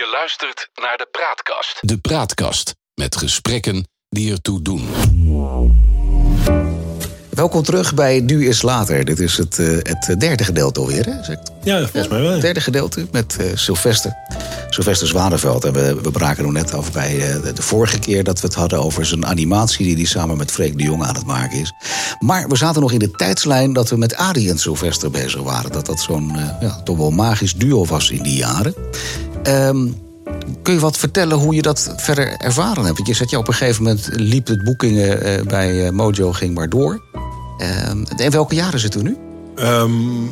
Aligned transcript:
Je 0.00 0.10
luistert 0.12 0.68
naar 0.74 0.96
de 0.96 1.08
Praatkast. 1.10 1.78
De 1.80 1.98
Praatkast 1.98 2.74
met 2.94 3.16
gesprekken 3.16 3.88
die 4.08 4.32
ertoe 4.32 4.62
doen. 4.62 4.88
Welkom 7.28 7.62
terug 7.62 7.94
bij 7.94 8.20
Nu 8.20 8.48
is 8.48 8.62
Later. 8.62 9.04
Dit 9.04 9.20
is 9.20 9.36
het, 9.36 9.58
eh, 9.58 9.66
het 9.82 10.20
derde 10.20 10.44
gedeelte 10.44 10.80
alweer, 10.80 11.04
hè? 11.06 11.24
Zeg 11.24 11.36
ik- 11.36 11.48
Ja, 11.62 11.78
volgens 11.80 12.08
mij 12.08 12.20
wel. 12.20 12.30
Het 12.32 12.40
derde 12.40 12.60
gedeelte 12.60 13.06
met 13.12 13.36
eh, 13.40 13.46
Sylvester. 13.54 14.12
Sylvester 14.70 15.06
Zwaneveld. 15.08 15.64
En 15.64 15.72
we, 15.72 16.00
we 16.02 16.10
braken 16.10 16.44
er 16.44 16.52
net 16.52 16.74
af 16.74 16.92
bij 16.92 17.28
eh, 17.34 17.42
de, 17.42 17.52
de 17.52 17.62
vorige 17.62 17.98
keer 17.98 18.24
dat 18.24 18.40
we 18.40 18.46
het 18.46 18.56
hadden 18.56 18.82
over 18.82 19.06
zijn 19.06 19.26
animatie... 19.26 19.84
die 19.86 19.96
hij 19.96 20.04
samen 20.04 20.36
met 20.36 20.50
Freek 20.50 20.76
de 20.78 20.82
Jong 20.84 21.02
aan 21.04 21.14
het 21.14 21.26
maken 21.26 21.58
is. 21.60 21.72
Maar 22.18 22.48
we 22.48 22.56
zaten 22.56 22.80
nog 22.80 22.92
in 22.92 22.98
de 22.98 23.10
tijdslijn 23.10 23.72
dat 23.72 23.88
we 23.88 23.96
met 23.96 24.14
Arie 24.16 24.50
en 24.50 24.58
Sylvester 24.58 25.10
bezig 25.10 25.40
waren. 25.42 25.72
Dat 25.72 25.86
dat 25.86 26.00
zo'n 26.00 26.36
eh, 26.36 26.50
ja, 26.60 26.80
toch 26.84 26.96
wel 26.96 27.10
magisch 27.10 27.54
duo 27.54 27.84
was 27.84 28.10
in 28.10 28.22
die 28.22 28.36
jaren. 28.36 28.74
Ehm, 29.42 29.88
kun 30.62 30.74
je 30.74 30.80
wat 30.80 30.98
vertellen 30.98 31.38
hoe 31.38 31.54
je 31.54 31.62
dat 31.62 31.94
verder 31.96 32.36
ervaren 32.36 32.84
hebt? 32.84 32.96
Want 32.96 33.08
je 33.08 33.14
zet 33.14 33.30
je 33.30 33.38
op 33.38 33.48
een 33.48 33.54
gegeven 33.54 33.82
moment 33.82 34.08
liep 34.12 34.46
het 34.46 34.64
boekingen 34.64 35.22
eh, 35.22 35.42
bij 35.42 35.86
eh, 35.86 35.92
Mojo 35.92 36.32
ging 36.32 36.54
maar 36.54 36.68
door. 36.68 37.02
Ehm, 37.58 38.04
in 38.16 38.30
welke 38.30 38.54
jaren 38.54 38.80
zitten 38.80 39.02
we 39.02 39.08
nu? 39.08 39.16
Ehm 39.56 40.28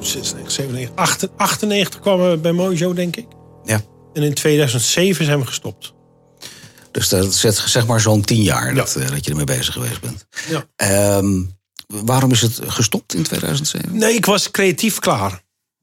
96, 0.00 0.52
97, 0.52 0.96
98, 0.96 1.30
98 1.36 2.00
kwamen 2.00 2.30
we 2.30 2.36
bij 2.36 2.52
Mojo, 2.52 2.92
denk 2.92 3.16
ik. 3.16 3.26
Ja. 3.64 3.80
En 4.12 4.22
in 4.22 4.34
2007 4.34 5.24
zijn 5.24 5.38
we 5.38 5.46
gestopt. 5.46 5.92
Dus 6.90 7.08
dat 7.08 7.34
zet 7.34 7.56
zeg 7.56 7.86
maar 7.86 8.00
zo'n 8.00 8.22
tien 8.22 8.42
jaar 8.42 8.74
dat, 8.74 8.96
eh, 8.96 9.10
dat 9.10 9.24
je 9.24 9.30
ermee 9.30 9.44
bezig 9.44 9.72
geweest 9.72 10.00
bent. 10.00 10.26
Ja. 10.48 10.66
Ehm, 10.76 11.42
waarom 11.86 12.30
is 12.30 12.40
het 12.40 12.60
gestopt 12.66 13.14
in 13.14 13.22
2007? 13.22 13.98
Nee, 13.98 14.14
ik 14.14 14.26
was 14.26 14.50
creatief 14.50 14.98
klaar. 14.98 15.42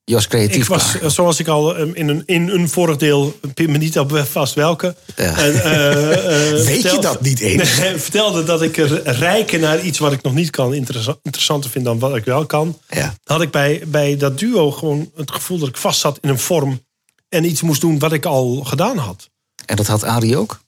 Je 0.09 0.15
was 0.15 0.27
creatief 0.27 0.55
ik 0.61 0.65
was, 0.65 0.91
klaar. 0.91 1.03
eh, 1.03 1.09
zoals 1.09 1.39
ik 1.39 1.47
al 1.47 1.77
ehm, 1.77 1.89
in 1.93 2.07
een, 2.09 2.23
in 2.25 2.49
een 2.49 2.69
vorig 2.69 2.97
deel, 2.97 3.39
pin 3.53 3.71
me 3.71 3.77
niet 3.77 3.99
op 3.99 4.23
vast 4.31 4.53
welke. 4.53 4.95
Ja. 5.15 5.37
En, 5.37 5.63
eh, 5.63 6.51
eh, 6.59 6.65
Weet 6.65 6.81
je 6.81 6.97
dat 6.99 7.21
niet 7.21 7.39
eens? 7.39 7.77
Nee, 7.77 7.97
vertelde 8.07 8.43
dat 8.43 8.61
ik 8.61 8.77
er 8.77 9.01
rijken 9.11 9.59
naar 9.59 9.81
iets 9.81 9.99
wat 9.99 10.11
ik 10.11 10.21
nog 10.21 10.33
niet 10.33 10.49
kan 10.49 10.73
interessa- 10.73 11.17
interessanter 11.23 11.69
vind 11.69 11.85
dan 11.85 11.99
wat 11.99 12.15
ik 12.15 12.25
wel 12.25 12.45
kan. 12.45 12.77
Ja. 12.89 13.13
Had 13.23 13.41
ik 13.41 13.51
bij, 13.51 13.83
bij 13.87 14.17
dat 14.17 14.39
duo 14.39 14.71
gewoon 14.71 15.11
het 15.15 15.31
gevoel 15.31 15.57
dat 15.57 15.67
ik 15.69 15.77
vast 15.77 15.99
zat 15.99 16.17
in 16.21 16.29
een 16.29 16.39
vorm. 16.39 16.81
En 17.29 17.45
iets 17.45 17.61
moest 17.61 17.81
doen 17.81 17.99
wat 17.99 18.13
ik 18.13 18.25
al 18.25 18.63
gedaan 18.63 18.97
had. 18.97 19.29
En 19.65 19.75
dat 19.75 19.87
had 19.87 20.03
Arie 20.03 20.37
ook? 20.37 20.59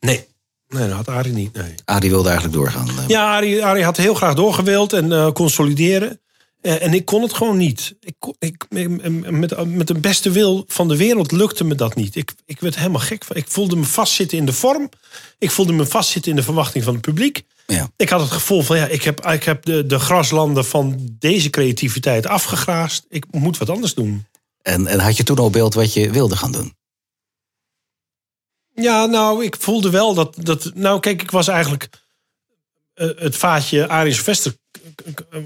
Nee, 0.00 0.26
nee 0.68 0.88
dat 0.88 0.96
had 0.96 1.08
Arie 1.08 1.32
niet. 1.32 1.52
Nee. 1.56 1.74
Arie 1.84 2.10
wilde 2.10 2.28
eigenlijk 2.28 2.58
doorgaan. 2.58 2.88
eh. 2.88 3.08
Ja, 3.08 3.36
Arie, 3.36 3.64
Arie 3.64 3.84
had 3.84 3.96
heel 3.96 4.14
graag 4.14 4.34
doorgewild 4.34 4.92
en 4.92 5.12
eh, 5.12 5.32
consolideren. 5.32 6.20
Eh, 6.60 6.82
en 6.82 6.94
ik 6.94 7.04
kon 7.04 7.22
het 7.22 7.34
gewoon 7.34 7.56
niet. 7.56 7.96
Ik, 8.00 8.14
ik, 8.38 8.66
met, 8.68 9.66
met 9.66 9.86
de 9.86 9.98
beste 9.98 10.30
wil 10.30 10.64
van 10.66 10.88
de 10.88 10.96
wereld 10.96 11.32
lukte 11.32 11.64
me 11.64 11.74
dat 11.74 11.94
niet. 11.94 12.16
Ik, 12.16 12.32
ik 12.44 12.60
werd 12.60 12.76
helemaal 12.76 13.00
gek. 13.00 13.24
van. 13.24 13.36
Ik 13.36 13.48
voelde 13.48 13.76
me 13.76 13.84
vastzitten 13.84 14.38
in 14.38 14.46
de 14.46 14.52
vorm. 14.52 14.88
Ik 15.38 15.50
voelde 15.50 15.72
me 15.72 15.86
vastzitten 15.86 16.30
in 16.30 16.36
de 16.36 16.42
verwachting 16.42 16.84
van 16.84 16.92
het 16.92 17.02
publiek. 17.02 17.42
Ja. 17.66 17.90
Ik 17.96 18.08
had 18.08 18.20
het 18.20 18.30
gevoel 18.30 18.62
van 18.62 18.76
ja, 18.76 18.86
ik 18.86 19.02
heb, 19.02 19.26
ik 19.26 19.44
heb 19.44 19.64
de, 19.64 19.86
de 19.86 19.98
graslanden 19.98 20.64
van 20.64 21.16
deze 21.18 21.50
creativiteit 21.50 22.26
afgegraast. 22.26 23.06
Ik 23.08 23.24
moet 23.30 23.58
wat 23.58 23.70
anders 23.70 23.94
doen. 23.94 24.26
En, 24.62 24.86
en 24.86 24.98
had 24.98 25.16
je 25.16 25.22
toen 25.22 25.38
al 25.38 25.50
beeld 25.50 25.74
wat 25.74 25.92
je 25.92 26.10
wilde 26.10 26.36
gaan 26.36 26.52
doen? 26.52 26.76
Ja, 28.74 29.06
nou, 29.06 29.44
ik 29.44 29.56
voelde 29.58 29.90
wel 29.90 30.14
dat. 30.14 30.36
dat 30.38 30.70
nou, 30.74 31.00
kijk, 31.00 31.22
ik 31.22 31.30
was 31.30 31.48
eigenlijk 31.48 31.88
eh, 32.94 33.08
het 33.16 33.36
vaatje 33.36 33.88
Aries 33.88 34.20
Vester 34.20 34.56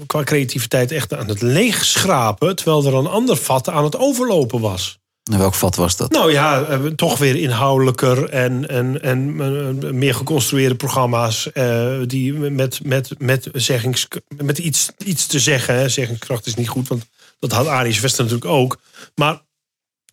qua 0.05 0.23
creativiteit 0.23 0.91
echt 0.91 1.13
aan 1.13 1.27
het 1.27 1.41
leegschrapen. 1.41 2.55
Terwijl 2.55 2.85
er 2.85 2.93
een 2.93 3.07
ander 3.07 3.37
vat 3.37 3.69
aan 3.69 3.83
het 3.83 3.97
overlopen 3.97 4.59
was. 4.59 5.01
En 5.31 5.37
welk 5.37 5.53
vat 5.53 5.75
was 5.75 5.95
dat? 5.95 6.11
Nou 6.11 6.31
ja, 6.31 6.63
eh, 6.63 6.85
toch 6.85 7.17
weer 7.17 7.35
inhoudelijker 7.35 8.29
en, 8.29 8.69
en, 8.69 9.01
en 9.01 9.39
eh, 9.39 9.91
meer 9.91 10.15
geconstrueerde 10.15 10.75
programma's. 10.75 11.51
eh, 11.51 11.95
die 12.05 12.33
met, 12.33 12.79
met, 12.83 13.11
met, 13.17 13.49
zeggings, 13.53 14.07
met 14.37 14.57
iets, 14.57 14.89
iets 15.05 15.25
te 15.25 15.39
zeggen. 15.39 15.75
Hè. 15.75 15.89
Zeggingskracht 15.89 16.45
is 16.45 16.55
niet 16.55 16.69
goed, 16.69 16.87
want 16.87 17.05
dat 17.39 17.51
had 17.51 17.67
Aries 17.67 17.99
Vester 17.99 18.23
natuurlijk 18.23 18.51
ook. 18.51 18.79
Maar 19.15 19.41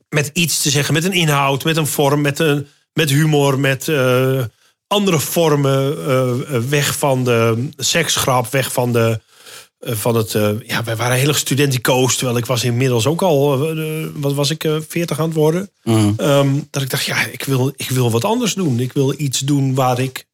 met 0.09 0.31
iets 0.33 0.63
te 0.63 0.71
zeggen, 0.71 0.95
met 0.95 1.05
een 1.05 1.13
inhoud, 1.13 1.65
met 1.65 1.77
een 1.77 1.87
vorm, 1.87 2.21
met, 2.21 2.39
een, 2.39 2.67
met 2.93 3.11
humor, 3.11 3.59
met 3.59 3.89
eh, 3.89 4.45
andere 4.91 5.19
vormen. 5.21 6.07
eh, 6.07 6.31
eh, 6.31 6.63
weg 6.69 6.97
van 6.99 7.25
de 7.25 7.69
seksgrap, 7.77 8.51
weg 8.51 8.73
van 8.73 8.93
de. 8.93 9.21
eh, 9.81 9.95
Van 9.95 10.15
het, 10.15 10.31
ja, 10.67 10.85
wij 10.85 10.97
waren 10.97 11.17
heel 11.17 11.29
erg 11.29 11.39
studenticoos. 11.39 12.17
Terwijl 12.17 12.39
ik 12.39 12.47
was 12.47 12.65
inmiddels 12.65 13.07
ook 13.07 13.23
al, 13.23 13.59
wat 14.15 14.35
was 14.35 14.51
ik, 14.51 14.65
eh, 14.65 14.77
40 14.89 15.19
aan 15.19 15.25
het 15.27 15.35
worden. 15.37 15.71
Ehm, 16.17 16.49
dat 16.71 16.83
ik 16.83 16.91
dacht, 16.91 17.05
ja, 17.05 17.25
ik 17.27 17.45
wil, 17.45 17.73
ik 17.77 17.91
wil 17.91 18.11
wat 18.11 18.25
anders 18.25 18.55
doen. 18.55 18.81
Ik 18.81 18.93
wil 18.93 19.15
iets 19.17 19.39
doen 19.39 19.75
waar 19.75 19.99
ik. 20.01 20.29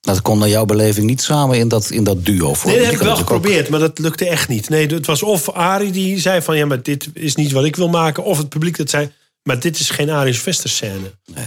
Dat 0.00 0.22
kon 0.22 0.38
naar 0.38 0.48
jouw 0.48 0.64
beleving 0.64 1.06
niet 1.06 1.22
samen 1.22 1.58
in 1.58 1.68
dat, 1.68 1.90
in 1.90 2.04
dat 2.04 2.24
duo 2.24 2.54
voor. 2.54 2.70
Nee, 2.70 2.78
dat 2.78 2.86
heb 2.90 2.94
ik 2.94 3.00
wel 3.06 3.16
geprobeerd, 3.16 3.68
maar 3.68 3.80
dat 3.80 3.98
lukte 3.98 4.28
echt 4.28 4.48
niet. 4.48 4.68
Nee, 4.68 4.86
het 4.86 5.06
was 5.06 5.22
of 5.22 5.50
Arie 5.50 5.92
die 5.92 6.20
zei 6.20 6.42
van 6.42 6.56
ja, 6.56 6.66
maar 6.66 6.82
dit 6.82 7.08
is 7.14 7.34
niet 7.34 7.52
wat 7.52 7.64
ik 7.64 7.76
wil 7.76 7.88
maken. 7.88 8.24
Of 8.24 8.38
het 8.38 8.48
publiek 8.48 8.76
dat 8.76 8.90
zei, 8.90 9.10
maar 9.42 9.60
dit 9.60 9.78
is 9.78 9.90
geen 9.90 10.10
Aries 10.10 10.40
Vester 10.40 10.70
scène. 10.70 11.12
Nee. 11.34 11.44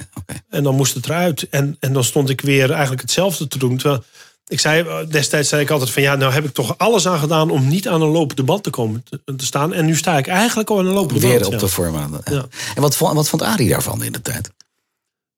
En 0.50 0.64
dan 0.64 0.76
moest 0.76 0.94
het 0.94 1.06
eruit. 1.06 1.50
En, 1.50 1.78
en 1.80 1.94
dan 1.94 2.04
stond 2.04 2.30
ik 2.30 2.42
weer 2.42 2.72
eigenlijk 2.72 3.02
hetzelfde 3.02 3.48
te 3.48 3.58
doen. 3.58 3.78
Terwijl 3.78 4.04
ik 4.48 4.60
zei, 4.60 4.88
eh, 4.88 4.98
destijds 5.10 5.50
zei 5.50 5.62
ik 5.62 5.70
altijd 5.70 5.90
van 5.90 6.02
ja, 6.02 6.16
nou 6.16 6.34
heb 6.34 6.46
ik 6.46 6.54
toch 6.54 6.78
alles 6.78 7.08
aan 7.08 7.20
gedaan 7.20 7.50
om 7.50 7.68
niet 7.68 7.88
aan 7.88 8.02
een 8.02 8.10
lopende 8.10 8.44
band 8.44 8.64
te 8.64 8.70
komen 8.70 9.04
te, 9.04 9.36
te 9.36 9.46
staan. 9.46 9.74
En 9.74 9.86
nu 9.86 9.96
sta 9.96 10.18
ik 10.18 10.28
eigenlijk 10.28 10.70
al 10.70 10.80
aan 10.80 10.86
een 10.86 10.94
lopende 10.94 11.22
Weer 11.22 11.34
band. 11.34 11.46
op 11.46 11.52
ja. 11.52 11.58
de 11.58 11.68
vorm 11.68 11.96
aan. 11.96 12.22
Ja. 12.26 12.46
En 12.76 12.82
wat 12.82 12.96
vond, 12.96 13.14
wat 13.14 13.30
vond 13.30 13.42
Arie 13.42 13.70
daarvan 13.70 14.04
in 14.04 14.12
de 14.12 14.22
tijd? 14.22 14.52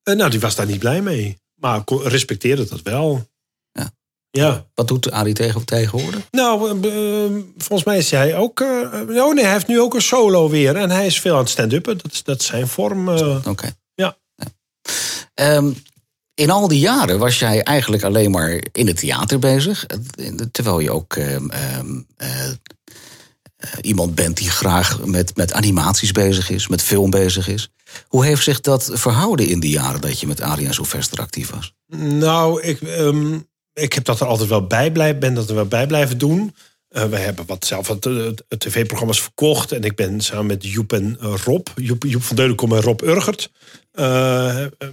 Eh, 0.03 0.15
nou, 0.15 0.29
die 0.29 0.39
was 0.39 0.55
daar 0.55 0.65
niet 0.65 0.79
blij 0.79 1.01
mee. 1.01 1.37
Maar 1.55 1.81
respecteerde 2.03 2.67
dat 2.67 2.81
wel. 2.81 3.27
Ja. 4.31 4.65
Wat 4.73 4.87
doet 4.87 5.11
Arie 5.11 5.33
tegen, 5.33 5.65
tegenwoordig? 5.65 6.27
Nou, 6.31 6.81
eh, 6.87 7.25
eh, 7.25 7.31
volgens 7.57 7.83
mij 7.87 7.97
is 7.97 8.11
hij 8.11 8.35
ook. 8.35 8.59
eh, 8.59 8.67
oh 9.25 9.33
nee, 9.33 9.43
hij 9.43 9.53
heeft 9.53 9.67
nu 9.67 9.79
ook 9.81 9.93
een 9.93 10.01
solo 10.01 10.49
weer. 10.49 10.75
En 10.75 10.89
hij 10.89 11.05
is 11.05 11.19
veel 11.21 11.33
aan 11.33 11.39
het 11.39 11.49
stand-uppen. 11.49 11.97
Dat, 11.97 12.11
is- 12.11 12.23
dat 12.23 12.39
is 12.41 12.45
zijn 12.45 12.67
vorm. 12.67 13.09
eh. 13.09 13.47
Oké. 13.47 13.69
Ja. 13.95 14.17
Ehm, 15.33 15.71
in 16.33 16.49
al 16.49 16.67
die 16.67 16.79
jaren 16.79 17.19
was 17.19 17.39
jij 17.39 17.63
eigenlijk 17.63 18.03
alleen 18.03 18.31
maar 18.31 18.63
in 18.71 18.87
het 18.87 18.97
theater 18.97 19.39
bezig. 19.39 19.85
Terwijl 20.51 20.79
je 20.79 20.91
ook 20.91 21.15
ehm, 21.15 21.49
ehm, 21.49 22.01
eh, 22.17 22.49
iemand 23.81 24.15
bent 24.15 24.37
die 24.37 24.49
graag 24.49 25.05
met, 25.05 25.35
met 25.35 25.53
animaties 25.53 26.11
bezig 26.11 26.49
is, 26.49 26.67
met 26.67 26.81
film 26.81 27.09
bezig 27.09 27.47
is. 27.47 27.69
Hoe 28.07 28.25
heeft 28.25 28.43
zich 28.43 28.61
dat 28.61 28.89
verhouden 28.93 29.47
in 29.47 29.59
die 29.59 29.71
jaren 29.71 30.01
dat 30.01 30.19
je 30.19 30.27
met 30.27 30.41
Arie 30.41 30.67
en 30.67 30.73
Sylvester 30.73 31.19
actief 31.19 31.49
was? 31.49 31.73
Nou, 31.97 32.61
ik, 32.61 32.81
ehm, 32.81 33.39
ik 33.77 33.93
heb 33.93 34.05
dat 34.05 34.19
er 34.19 34.27
altijd 34.27 34.49
wel 34.49 34.67
bij 34.67 34.91
blijven, 34.91 35.19
ben 35.19 35.33
dat 35.33 35.49
er 35.49 35.55
wel 35.55 35.65
bij 35.65 35.87
blijven 35.87 36.17
doen. 36.17 36.55
Eh, 36.87 37.03
we 37.03 37.17
hebben 37.17 37.45
wat 37.45 37.65
zelf 37.65 37.87
wat, 37.87 38.05
eh, 38.05 38.27
tv-programma's 38.57 39.21
verkocht. 39.21 39.71
En 39.71 39.83
ik 39.83 39.95
ben 39.95 40.21
samen 40.21 40.45
met 40.45 40.65
Joep 40.65 40.93
en 40.93 41.17
eh, 41.21 41.33
Rob, 41.43 41.67
Joep, 41.75 42.03
Joep 42.03 42.23
van 42.23 42.35
Deudekom 42.35 42.73
en 42.73 42.81
Rob 42.81 43.01
Urgert... 43.01 43.51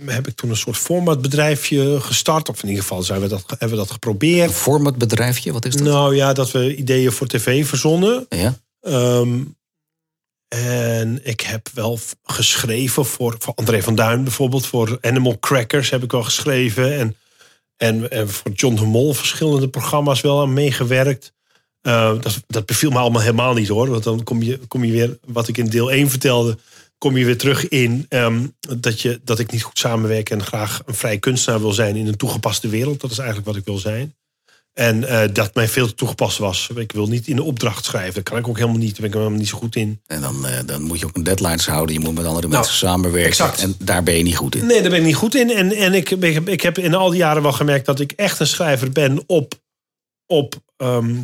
heb 0.07 0.27
ik 0.27 0.35
toen 0.35 0.51
een 0.51 0.57
soort 0.57 0.77
formatbedrijfje 0.77 2.01
gestart. 2.01 2.49
Of 2.49 2.63
in 2.63 2.69
ieder 2.69 2.83
geval 2.83 3.03
zijn 3.03 3.21
we 3.21 3.29
dat, 3.29 3.45
hebben 3.49 3.71
we 3.71 3.77
dat 3.77 3.91
geprobeerd. 3.91 4.49
Een 4.49 4.55
formatbedrijfje, 4.55 5.53
wat 5.53 5.65
is 5.65 5.75
dat? 5.75 5.87
Nou 5.87 6.17
ja, 6.17 6.33
dat 6.33 6.51
we 6.51 6.77
ideeën 6.77 7.13
voor 7.13 7.27
tv 7.27 7.67
verzonnen. 7.67 8.27
Ja? 8.29 8.59
Ehm, 8.81 9.41
en 10.49 11.21
ik 11.23 11.41
heb 11.41 11.69
wel 11.75 11.99
geschreven 12.23 13.05
voor, 13.05 13.37
voor 13.39 13.55
André 13.57 13.83
van 13.83 13.95
Duin 13.95 14.23
bijvoorbeeld. 14.25 14.67
Voor 14.67 14.99
Animal 15.01 15.39
Crackers 15.39 15.91
heb 15.91 16.03
ik 16.03 16.13
wel 16.13 16.23
geschreven. 16.23 16.99
En, 16.99 17.17
en, 17.77 18.11
en 18.11 18.29
voor 18.29 18.51
John 18.51 18.75
de 18.75 18.85
Mol 18.85 19.15
verschillende 19.15 19.69
programma's 19.69 20.21
wel 20.21 20.41
aan 20.41 20.53
meegewerkt. 20.53 21.33
Eh, 21.81 22.21
dat, 22.21 22.43
dat 22.47 22.67
beviel 22.67 22.91
me 22.91 22.99
allemaal 22.99 23.21
helemaal 23.21 23.55
niet 23.55 23.69
hoor. 23.69 23.91
Want 23.91 24.05
dan 24.05 24.23
kom 24.23 24.43
je, 24.43 24.59
kom 24.69 24.85
je 24.85 24.93
weer, 24.93 25.19
wat 25.27 25.49
ik 25.49 25.59
in 25.59 25.67
deel 25.67 25.91
1 25.91 26.11
vertelde... 26.11 26.59
kom 26.99 27.17
je 27.17 27.25
weer 27.25 27.39
terug 27.39 27.69
in 27.69 28.07
ehm, 28.09 28.47
dat, 28.79 29.01
je, 29.01 29.21
dat 29.25 29.39
ik 29.39 29.51
niet 29.51 29.63
goed 29.63 29.79
samenwerk... 29.79 30.31
en 30.31 30.43
graag 30.43 30.83
een 30.87 30.95
vrij 30.95 31.19
kunstenaar 31.19 31.61
wil 31.61 31.73
zijn 31.73 31.97
in 31.97 32.07
een 32.07 32.17
toegepaste 32.17 32.69
wereld. 32.69 33.01
Dat 33.01 33.11
is 33.11 33.19
eigenlijk 33.19 33.49
wat 33.49 33.57
ik 33.57 33.65
wil 33.65 33.79
zijn. 33.79 34.15
En 34.75 35.05
eh, 35.09 35.29
dat 35.33 35.55
mij 35.55 35.69
veel 35.69 35.87
te 35.87 35.95
toegepast 35.95 36.39
was. 36.39 36.69
Ik 36.77 36.93
wil 36.93 37.07
niet 37.07 37.27
in 37.27 37.37
de 37.37 37.43
opdracht 37.43 37.85
schrijven. 37.85 38.15
Dat 38.15 38.23
kan 38.23 38.39
ik 38.39 38.49
ook 38.49 38.57
helemaal 38.59 38.79
niet. 38.79 38.91
Daar 38.91 39.01
ben 39.01 39.09
ik 39.09 39.15
helemaal 39.15 39.39
niet 39.39 39.49
zo 39.49 39.59
goed 39.59 39.77
in. 39.77 40.01
En 40.07 40.21
dan, 40.21 40.47
eh, 40.47 40.59
dan 40.67 40.83
moet 40.83 40.99
je 41.01 41.07
ook 41.07 41.17
een 41.17 41.23
deadlines 41.23 41.67
houden. 41.67 41.95
Je 41.95 42.01
moet 42.01 42.15
met 42.15 42.25
andere 42.25 42.47
Nou, 42.49 42.59
mensen 42.59 42.75
samenwerken. 42.77 43.29
exact. 43.31 43.61
En 43.61 43.75
daar 43.79 44.03
ben 44.03 44.15
je 44.17 44.23
niet 44.23 44.37
goed 44.37 44.55
in. 44.55 44.67
Nee, 44.67 44.81
daar 44.81 44.91
ben 44.91 44.99
ik 45.01 45.05
niet 45.07 45.15
goed 45.15 45.35
in. 45.35 45.51
En, 45.51 45.73
en 45.73 45.95
ik, 45.95 46.11
ik, 46.11 46.49
ik 46.49 46.61
heb 46.61 46.79
in 46.79 46.95
al 46.95 47.11
die 47.11 47.19
jaren 47.19 47.43
wel 47.43 47.53
gemerkt 47.53 47.87
dat 47.87 48.01
ik 48.01 48.13
echt 48.13 48.41
een 48.41 48.47
schrijver 48.47 48.91
ben 48.91 49.23
op, 49.27 49.55
op, 50.27 50.55
ehm, 50.77 51.15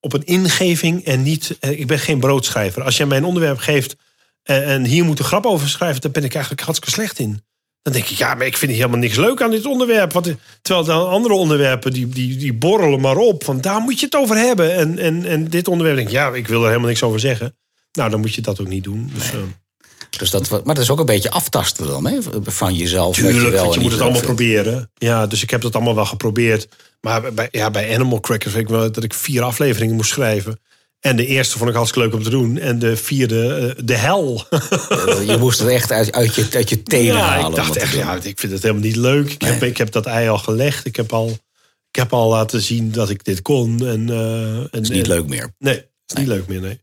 op 0.00 0.12
een 0.12 0.24
ingeving 0.24 1.04
en 1.04 1.22
niet. 1.22 1.56
eh, 1.60 1.70
Ik 1.80 1.86
ben 1.86 1.98
geen 1.98 2.20
broodschrijver. 2.20 2.82
Als 2.82 2.96
je 2.96 3.06
mij 3.06 3.16
een 3.18 3.24
onderwerp 3.24 3.58
geeft 3.58 3.96
en, 4.42 4.64
en 4.64 4.84
hier 4.84 5.04
moet 5.04 5.18
een 5.18 5.24
grap 5.24 5.46
over 5.46 5.68
schrijven, 5.68 6.00
dan 6.00 6.12
ben 6.12 6.24
ik 6.24 6.32
eigenlijk 6.34 6.62
hartstikke 6.64 6.94
slecht 6.94 7.18
in. 7.18 7.44
Dan 7.86 7.94
denk 7.94 8.08
ik, 8.08 8.16
ja, 8.16 8.34
maar 8.34 8.46
ik 8.46 8.56
vind 8.56 8.72
helemaal 8.72 8.98
niks 8.98 9.16
leuk 9.16 9.42
aan 9.42 9.50
dit 9.50 9.66
onderwerp. 9.66 10.12
Wat, 10.12 10.34
terwijl 10.62 10.86
dan 10.86 11.08
andere 11.08 11.34
onderwerpen, 11.34 11.92
die, 11.92 12.08
die, 12.08 12.36
die 12.36 12.54
borrelen 12.54 13.00
maar 13.00 13.16
op. 13.16 13.44
Van 13.44 13.60
daar 13.60 13.80
moet 13.80 14.00
je 14.00 14.04
het 14.04 14.16
over 14.16 14.36
hebben. 14.36 14.74
En, 14.74 14.98
en, 14.98 15.24
en 15.24 15.48
dit 15.48 15.68
onderwerp 15.68 15.96
denk 15.96 16.08
ik, 16.08 16.14
ja, 16.14 16.34
ik 16.34 16.48
wil 16.48 16.60
er 16.60 16.66
helemaal 16.66 16.88
niks 16.88 17.02
over 17.02 17.20
zeggen. 17.20 17.56
Nou, 17.92 18.10
dan 18.10 18.20
moet 18.20 18.34
je 18.34 18.40
dat 18.40 18.60
ook 18.60 18.68
niet 18.68 18.84
doen. 18.84 19.10
Dus, 19.14 19.32
eh, 19.32 19.38
Dus 20.18 20.30
dat, 20.30 20.50
maar 20.50 20.74
dat 20.74 20.84
is 20.84 20.90
ook 20.90 20.98
een 20.98 21.06
beetje 21.06 21.30
aftasten 21.30 21.86
dan, 21.86 22.06
hè? 22.06 22.18
Van 22.42 22.74
jezelf. 22.74 23.14
Tuurlijk, 23.14 23.44
je 23.44 23.50
wel 23.50 23.62
want 23.62 23.74
je 23.74 23.80
moet 23.80 23.92
het 23.92 24.00
allemaal 24.00 24.20
vindt. 24.20 24.36
proberen. 24.36 24.90
Ja, 24.94 25.26
dus 25.26 25.42
ik 25.42 25.50
heb 25.50 25.60
dat 25.60 25.74
allemaal 25.74 25.94
wel 25.94 26.06
geprobeerd. 26.06 26.68
Maar 27.00 27.34
bij, 27.34 27.48
ja, 27.50 27.70
bij 27.70 27.94
Animal 27.94 28.20
Crackers 28.20 28.52
weet 28.52 28.62
ik 28.62 28.68
wel 28.68 28.92
dat 28.92 29.04
ik 29.04 29.14
vier 29.14 29.42
afleveringen 29.42 29.94
moest 29.94 30.10
schrijven. 30.10 30.60
En 31.06 31.16
de 31.16 31.26
eerste 31.26 31.58
vond 31.58 31.70
ik 31.70 31.76
hartstikke 31.76 32.08
leuk 32.08 32.18
om 32.18 32.24
te 32.24 32.30
doen. 32.30 32.58
En 32.58 32.78
de 32.78 32.96
vierde, 32.96 33.74
eh, 33.76 33.84
de 33.84 33.96
hel. 33.96 34.44
Je 35.26 35.36
moest 35.38 35.58
het 35.58 35.68
echt 35.68 35.92
uit, 35.92 36.12
uit, 36.12 36.34
je, 36.34 36.48
uit 36.52 36.68
je 36.68 36.82
tenen 36.82 37.14
ja, 37.14 37.28
halen. 37.28 37.50
ik 37.50 37.56
dacht 37.56 37.76
echt, 37.76 37.94
ja, 37.94 38.14
ik 38.22 38.38
vind 38.38 38.52
het 38.52 38.62
helemaal 38.62 38.84
niet 38.84 38.96
leuk. 38.96 39.32
Ik, 39.32 39.42
heb, 39.42 39.62
ik 39.62 39.76
heb 39.76 39.92
dat 39.92 40.06
ei 40.06 40.28
al 40.28 40.38
gelegd. 40.38 40.86
Ik 40.86 40.96
heb 40.96 41.12
al, 41.12 41.28
ik 41.90 41.96
heb 41.96 42.12
al 42.12 42.28
laten 42.28 42.60
zien 42.60 42.92
dat 42.92 43.10
ik 43.10 43.24
dit 43.24 43.42
kon. 43.42 43.86
En, 43.86 44.10
eh, 44.10 44.56
en, 44.56 44.68
Het 44.70 44.82
is 44.82 44.88
niet 44.88 45.06
leuk 45.06 45.26
meer. 45.26 45.54
Nee, 45.58 45.74
het 45.74 45.86
is 46.06 46.14
niet 46.14 46.26
leuk 46.26 46.48
meer, 46.48 46.60
nee. 46.60 46.80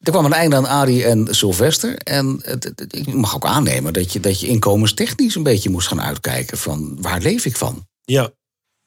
Er 0.00 0.12
kwam 0.12 0.24
een 0.24 0.32
einde 0.32 0.56
aan 0.56 0.66
Arie 0.66 1.04
en 1.04 1.26
Sylvester. 1.30 1.96
En 1.96 2.42
ik 2.88 3.14
mag 3.14 3.34
ook 3.34 3.46
aannemen 3.46 3.92
dat 3.92 4.12
je, 4.12 4.20
dat 4.20 4.40
je 4.40 4.46
inkomenstechnisch 4.46 5.34
een 5.34 5.42
beetje 5.42 5.70
moest 5.70 5.88
gaan 5.88 6.02
uitkijken. 6.02 6.58
Van 6.58 6.98
waar 7.00 7.20
leef 7.20 7.44
ik 7.44 7.56
van? 7.56 7.88
Ja, 8.04 8.30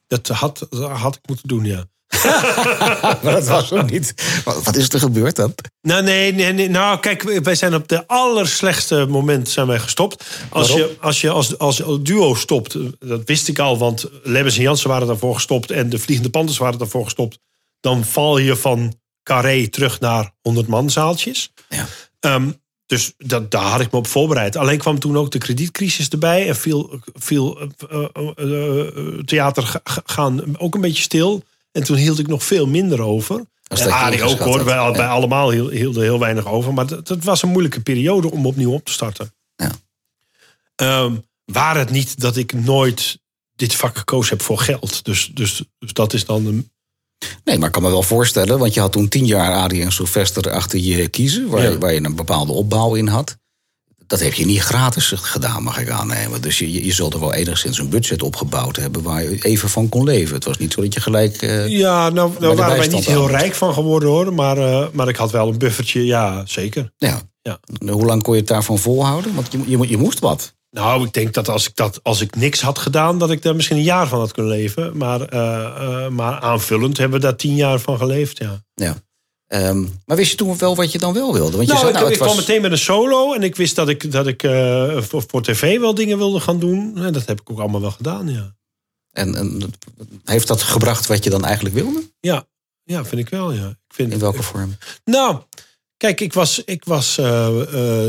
dat 0.07 0.27
had, 0.27 0.68
dat 0.69 0.89
had 0.89 1.15
ik 1.15 1.27
moeten 1.27 1.47
doen, 1.47 1.65
ja. 1.65 1.85
Maar 3.23 3.33
dat 3.33 3.47
was 3.47 3.71
ook 3.71 3.89
niet. 3.91 4.13
Wat, 4.43 4.75
is 4.75 4.89
er 4.89 4.99
gebeurd 4.99 5.35
dan? 5.35 5.55
Nou, 5.81 6.03
nee, 6.03 6.33
nee, 6.33 6.53
nee. 6.53 6.69
Nou, 6.69 6.99
kijk, 6.99 7.39
wij 7.43 7.55
zijn 7.55 7.75
op 7.75 7.87
de 7.87 8.07
allerslechtste 8.07 9.05
moment 9.09 9.49
zijn 9.49 9.67
wij 9.67 9.79
gestopt. 9.79 10.25
Als 10.49 10.69
Waarom? 10.69 10.87
je 10.89 10.97
als, 10.99 11.21
je 11.21 11.29
als, 11.29 11.57
als 11.57 11.81
duo 12.01 12.35
stopt, 12.35 12.77
dat 12.99 13.21
wist 13.25 13.47
ik 13.47 13.59
al, 13.59 13.77
want 13.77 14.05
Lebbes 14.23 14.55
en 14.55 14.61
Jansen 14.61 14.89
waren 14.89 15.07
daarvoor 15.07 15.33
gestopt 15.33 15.71
en 15.71 15.89
de 15.89 15.99
Vliegende 15.99 16.29
Panthers 16.31 16.57
waren 16.57 16.79
daarvoor 16.79 17.03
gestopt. 17.03 17.39
Dan 17.79 18.05
val 18.05 18.37
je 18.37 18.55
van 18.55 18.93
carré 19.23 19.67
terug 19.67 19.99
naar 19.99 20.31
100 20.41 20.67
man 20.67 20.89
zaaltjes. 20.89 21.51
Ja. 21.69 21.85
Ehm, 22.19 22.49
dus 22.85 23.13
dat, 23.17 23.51
daar 23.51 23.63
had 23.63 23.79
ik 23.81 23.91
me 23.91 23.97
op 23.97 24.07
voorbereid. 24.07 24.55
Alleen 24.55 24.77
kwam 24.77 24.99
toen 24.99 25.17
ook 25.17 25.31
de 25.31 25.37
kredietcrisis 25.37 26.09
erbij 26.09 26.47
en 26.47 26.55
viel, 26.55 26.99
viel 27.13 27.59
eh, 27.89 28.05
eh, 28.35 28.87
eh, 28.87 29.19
theater 29.25 29.63
ga- 29.63 29.81
ga- 29.83 30.01
gaan 30.05 30.57
ook 30.59 30.75
een 30.75 30.81
beetje 30.81 31.01
stil. 31.03 31.43
En 31.71 31.83
toen 31.83 31.97
hield 31.97 32.19
ik 32.19 32.27
nog 32.27 32.44
veel 32.44 32.68
minder 32.68 33.01
over. 33.01 33.45
Als 33.68 33.79
En 33.79 33.91
Arie 33.91 34.23
ook 34.23 34.39
hoor, 34.39 34.65
wij, 34.65 34.75
Ja. 34.75 34.91
wij 34.91 35.07
allemaal 35.07 35.51
hiel- 35.51 35.69
hielden 35.69 36.03
heel 36.03 36.19
weinig 36.19 36.45
over. 36.47 36.73
Maar 36.73 36.88
dat, 36.88 37.07
dat 37.07 37.23
was 37.23 37.41
een 37.41 37.50
moeilijke 37.50 37.81
periode 37.81 38.31
om 38.31 38.45
opnieuw 38.45 38.71
op 38.71 38.85
te 38.85 38.91
starten. 38.91 39.33
Ja. 39.56 39.71
Ehm, 40.75 41.15
waar 41.45 41.77
het 41.77 41.89
niet 41.89 42.19
dat 42.19 42.38
ik 42.38 42.53
nooit 42.53 43.19
dit 43.56 43.75
vak 43.75 43.97
gekozen 43.97 44.38
heb 44.38 44.45
voor 44.45 44.57
geld. 44.59 45.06
Dus, 45.06 45.31
dus, 45.33 45.63
dus 45.79 45.94
dat 45.94 46.13
is 46.13 46.25
dan 46.25 46.45
een, 46.45 46.71
Nee, 47.44 47.57
maar 47.57 47.68
ik 47.68 47.73
kan 47.73 47.81
me 47.81 47.89
wel 47.89 48.03
voorstellen, 48.03 48.59
want 48.59 48.73
je 48.73 48.79
had 48.79 48.91
toen 48.91 49.07
tien 49.07 49.25
jaar 49.25 49.53
Arie 49.53 49.81
en 49.81 49.91
Sylvester 49.91 50.51
achter 50.51 50.79
je 50.79 51.07
kiezen, 51.07 51.47
waar, 51.47 51.62
Ja. 51.71 51.77
waar 51.77 51.94
je 51.94 52.03
een 52.03 52.15
bepaalde 52.15 52.51
opbouw 52.51 52.95
in 52.95 53.07
had. 53.07 53.38
Dat 54.11 54.19
heb 54.19 54.33
je 54.33 54.45
niet 54.45 54.59
gratis 54.61 55.13
gedaan, 55.15 55.63
mag 55.63 55.79
ik 55.79 55.89
aannemen. 55.89 56.41
Dus 56.41 56.59
je, 56.59 56.85
je- 56.85 56.91
zult 56.93 57.13
er 57.13 57.19
wel 57.19 57.33
enigszins 57.33 57.77
een 57.77 57.89
budget 57.89 58.23
opgebouwd 58.23 58.75
hebben 58.75 59.01
waar 59.03 59.23
je 59.23 59.37
even 59.43 59.69
van 59.69 59.89
kon 59.89 60.03
leven. 60.03 60.35
Het 60.35 60.45
was 60.45 60.57
niet 60.57 60.73
zo 60.73 60.81
dat 60.81 60.93
je 60.93 61.01
gelijk. 61.01 61.41
eh, 61.41 61.67
Ja, 61.67 62.09
nou, 62.09 62.31
nou 62.39 62.55
waren 62.55 62.77
wij 62.77 62.87
niet 62.87 63.05
heel 63.05 63.29
rijk 63.29 63.55
van 63.55 63.73
geworden 63.73 64.09
hoor. 64.09 64.33
Maar, 64.33 64.57
eh, 64.57 64.87
maar 64.91 65.07
ik 65.07 65.15
had 65.15 65.31
wel 65.31 65.47
een 65.47 65.57
buffertje, 65.57 66.05
ja, 66.05 66.41
zeker. 66.45 66.91
ja. 66.97 67.21
Ja. 67.41 67.59
Hoe 67.91 68.05
lang 68.05 68.23
kon 68.23 68.33
je 68.33 68.39
het 68.39 68.47
daarvan 68.49 68.79
volhouden? 68.79 69.35
Want 69.35 69.47
je, 69.51 69.59
je, 69.65 69.89
je 69.89 69.97
moest 69.97 70.19
wat. 70.19 70.53
Nou, 70.71 71.05
ik 71.05 71.13
denk 71.13 71.33
dat 71.33 71.49
als 71.49 71.67
ik, 71.67 71.75
dat 71.75 71.99
als 72.03 72.21
ik 72.21 72.35
niks 72.35 72.61
had 72.61 72.79
gedaan, 72.79 73.17
dat 73.19 73.31
ik 73.31 73.41
daar 73.41 73.55
misschien 73.55 73.77
een 73.77 73.83
jaar 73.83 74.07
van 74.07 74.19
had 74.19 74.31
kunnen 74.31 74.51
leven. 74.51 74.97
Maar, 74.97 75.21
eh, 75.21 76.07
maar 76.07 76.39
aanvullend 76.39 76.97
hebben 76.97 77.19
we 77.19 77.25
daar 77.25 77.35
tien 77.35 77.55
jaar 77.55 77.79
van 77.79 77.97
geleefd, 77.97 78.37
ja. 78.37 78.63
Ja. 78.73 78.95
Ehm, 79.51 79.86
maar 80.06 80.18
wist 80.18 80.31
je 80.31 80.38
toen 80.38 80.57
wel 80.57 80.75
wat 80.75 80.92
je 80.92 80.98
dan 80.98 81.13
wel 81.13 81.33
wilde? 81.33 81.57
Want 81.57 81.68
je 81.68 81.74
Nou, 81.74 81.80
zei, 81.80 81.94
nou, 81.94 82.12
ik 82.12 82.18
was... 82.18 82.27
kwam 82.27 82.39
meteen 82.39 82.62
met 82.62 82.71
een 82.71 82.77
solo 82.77 83.33
en 83.33 83.44
ik 83.44 83.56
wist 83.56 83.75
dat 83.75 83.89
ik, 83.89 84.12
dat 84.12 84.27
ik 84.27 84.44
eh, 84.44 85.01
voor, 85.01 85.24
voor 85.27 85.44
tv 85.44 85.80
wel 85.80 85.94
dingen 85.94 86.18
wilde 86.18 86.39
gaan 86.39 86.59
doen. 86.59 86.98
En 86.98 87.13
dat 87.13 87.25
heb 87.25 87.42
ik 87.42 87.50
ook 87.50 87.59
allemaal 87.59 87.81
wel 87.81 87.92
gedaan, 87.92 88.27
ja. 88.27 88.56
En, 89.12 89.36
en 89.36 89.74
heeft 90.25 90.48
dat 90.48 90.62
gebracht 90.62 91.07
wat 91.07 91.24
je 91.24 91.30
dan 91.30 91.45
eigenlijk 91.45 91.75
wilde? 91.75 92.09
Ja, 92.19 92.48
ja 92.83 93.06
vind 93.06 93.21
ik 93.21 93.30
wel, 93.30 93.51
ja. 93.51 93.68
Ik 93.68 93.95
vind, 93.95 94.13
In 94.13 94.19
welke 94.19 94.44
vorm? 94.44 94.77
Nou, 95.03 95.42
kijk, 95.97 96.21
ik 96.21 96.33
was, 96.33 96.63
ik 96.63 96.86
was 96.86 97.18
eh, 97.18 97.62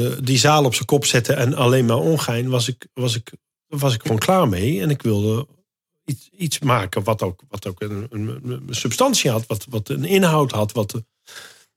eh, 0.07 0.19
die 0.23 0.39
zaal 0.39 0.65
op 0.65 0.75
zijn 0.75 0.87
kop 0.87 1.05
zetten 1.05 1.37
en 1.37 1.55
alleen 1.55 1.85
maar 1.85 1.99
ongein, 1.99 2.49
was 2.49 2.69
ik, 2.69 2.87
was 2.95 3.15
ik, 3.17 3.33
was 3.67 3.95
ik 3.95 4.03
gewoon 4.03 4.19
klaar 4.19 4.49
mee. 4.49 4.81
En 4.81 4.91
ik 4.91 5.03
wilde 5.03 5.47
iets, 6.05 6.29
iets 6.37 6.59
maken 6.59 7.05
wat 7.05 7.23
ook, 7.23 7.41
wat 7.49 7.67
ook 7.67 7.81
een, 7.81 8.07
een, 8.11 8.41
een 8.45 8.63
substantie 8.71 9.31
had, 9.31 9.47
wat, 9.47 9.67
wat 9.69 9.89
een 9.89 10.05
inhoud 10.05 10.51
had. 10.51 10.73
Wat, 10.73 11.03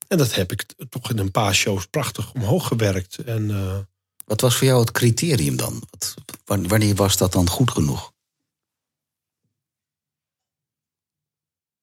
en 0.07 0.17
dat 0.17 0.33
heb 0.35 0.51
ik 0.51 0.65
toch 0.89 1.09
in 1.11 1.17
een 1.17 1.31
paar 1.31 1.55
shows 1.55 1.85
prachtig 1.85 2.33
omhoog 2.33 2.67
gewerkt. 2.67 3.17
En 3.17 3.49
eh, 3.51 3.77
Wat 4.25 4.41
was 4.41 4.55
voor 4.55 4.67
jou 4.67 4.79
het 4.79 4.91
criterium 4.91 5.55
dan? 5.55 5.83
Wat, 5.89 6.13
wan- 6.45 6.67
wanneer 6.67 6.95
was 6.95 7.17
dat 7.17 7.31
dan 7.31 7.49
goed 7.49 7.71
genoeg? 7.71 8.13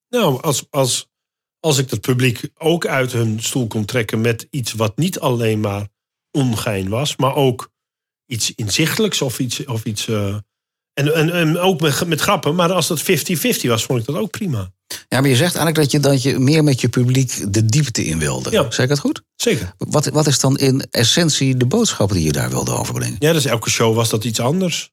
nou, 0.09 0.41
als, 0.41 0.65
als, 0.69 1.09
als 1.59 1.77
ik 1.77 1.89
het 1.89 2.01
publiek 2.01 2.49
ook 2.57 2.85
uit 2.85 3.11
hun 3.11 3.41
stoel 3.43 3.67
kon 3.67 3.85
trekken 3.85 4.21
met 4.21 4.47
iets 4.49 4.73
wat 4.73 4.97
niet 4.97 5.19
alleen 5.19 5.59
maar 5.59 5.87
ongein 6.31 6.89
was, 6.89 7.15
maar 7.15 7.35
ook 7.35 7.71
iets 8.25 8.51
inzichtelijks 8.55 9.21
of 9.21 9.39
iets. 9.39 9.65
Of 9.65 9.85
iets 9.85 10.07
eh, 10.07 10.37
en, 10.93 11.13
en, 11.13 11.29
en 11.31 11.57
ook 11.57 11.81
met, 11.81 12.07
met 12.07 12.21
grappen, 12.21 12.55
maar 12.55 12.71
als 12.71 12.87
dat 12.87 13.01
50-50 13.01 13.05
was, 13.67 13.83
vond 13.83 13.99
ik 13.99 14.05
dat 14.05 14.15
ook 14.15 14.31
prima. 14.31 14.71
Ja, 15.07 15.19
maar 15.19 15.29
je 15.29 15.35
zegt 15.35 15.55
eigenlijk 15.55 15.75
dat 15.75 15.91
je, 15.91 15.99
dat 15.99 16.23
je 16.23 16.39
meer 16.39 16.63
met 16.63 16.81
je 16.81 16.89
publiek 16.89 17.53
de 17.53 17.65
diepte 17.65 18.05
in 18.05 18.19
wilde. 18.19 18.51
Ja. 18.51 18.71
Zeg 18.71 18.83
ik 18.83 18.89
dat 18.89 18.99
goed? 18.99 19.21
Zeker. 19.35 19.73
Wat, 19.77 20.05
wat 20.05 20.27
is 20.27 20.39
dan 20.39 20.57
in 20.57 20.85
essentie 20.91 21.57
de 21.57 21.65
boodschap 21.65 22.11
die 22.11 22.23
je 22.23 22.31
daar 22.31 22.49
wilde 22.49 22.71
overbrengen? 22.71 23.15
Ja, 23.19 23.33
dus 23.33 23.45
elke 23.45 23.69
show 23.69 23.95
was 23.95 24.09
dat 24.09 24.23
iets 24.23 24.39
anders. 24.39 24.91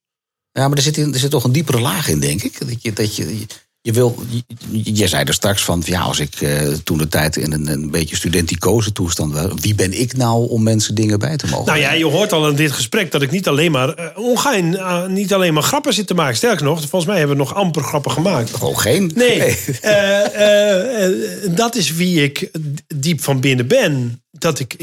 Ja, 0.52 0.68
maar 0.68 0.76
er 0.76 0.82
zit, 0.82 0.96
in, 0.96 1.12
er 1.12 1.18
zit 1.18 1.30
toch 1.30 1.44
een 1.44 1.52
diepere 1.52 1.80
laag 1.80 2.08
in, 2.08 2.20
denk 2.20 2.42
ik. 2.42 2.68
Dat 2.68 2.82
je, 2.82 2.92
dat 2.92 3.16
je, 3.16 3.46
je, 3.82 3.92
wil, 3.92 4.22
je, 4.70 4.94
je 4.94 5.08
zei 5.08 5.24
er 5.24 5.34
straks 5.34 5.62
van, 5.62 5.82
ja, 5.84 6.00
als 6.00 6.18
ik 6.18 6.40
eh, 6.40 6.72
toen 6.84 6.98
de 6.98 7.08
tijd 7.08 7.36
in 7.36 7.52
een, 7.52 7.66
een 7.66 7.90
beetje 7.90 8.16
studenticoze 8.16 8.92
toestand 8.92 9.34
was, 9.34 9.52
wie 9.60 9.74
ben 9.74 10.00
ik 10.00 10.16
nou 10.16 10.48
om 10.48 10.62
mensen 10.62 10.94
dingen 10.94 11.18
bij 11.18 11.36
te 11.36 11.46
mogen? 11.46 11.66
Nou 11.66 11.78
ja, 11.78 11.92
je 11.92 12.04
hoort 12.04 12.32
al 12.32 12.48
in 12.48 12.54
dit 12.54 12.72
gesprek 12.72 13.12
dat 13.12 13.22
ik 13.22 13.30
niet 13.30 13.48
alleen 13.48 13.72
maar 13.72 13.94
eh, 13.94 14.18
ongein, 14.18 14.76
eh, 14.76 15.06
niet 15.06 15.34
alleen 15.34 15.54
maar 15.54 15.62
grappen 15.62 15.94
zit 15.94 16.06
te 16.06 16.14
maken. 16.14 16.36
Sterker 16.36 16.64
nog, 16.64 16.80
volgens 16.80 17.04
mij 17.04 17.18
hebben 17.18 17.36
we 17.36 17.42
nog 17.42 17.54
amper 17.54 17.82
grappen 17.82 18.10
gemaakt. 18.10 18.54
Gewoon 18.54 18.78
geen. 18.78 19.12
Nee, 19.14 19.56
dat 21.50 21.74
is 21.74 21.92
wie 21.92 22.22
ik 22.22 22.50
diep 22.94 23.22
van 23.22 23.40
binnen 23.40 23.66
ben. 23.66 24.22
Dat 24.30 24.58
ik 24.58 24.76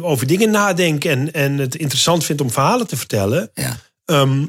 over 0.00 0.26
dingen 0.26 0.50
nadenk 0.50 1.04
en, 1.04 1.32
en 1.32 1.58
het 1.58 1.74
interessant 1.74 2.24
vind 2.24 2.40
om 2.40 2.50
verhalen 2.50 2.86
te 2.86 2.96
vertellen. 2.96 3.50
Ja. 3.54 3.76
Ehm, 4.04 4.44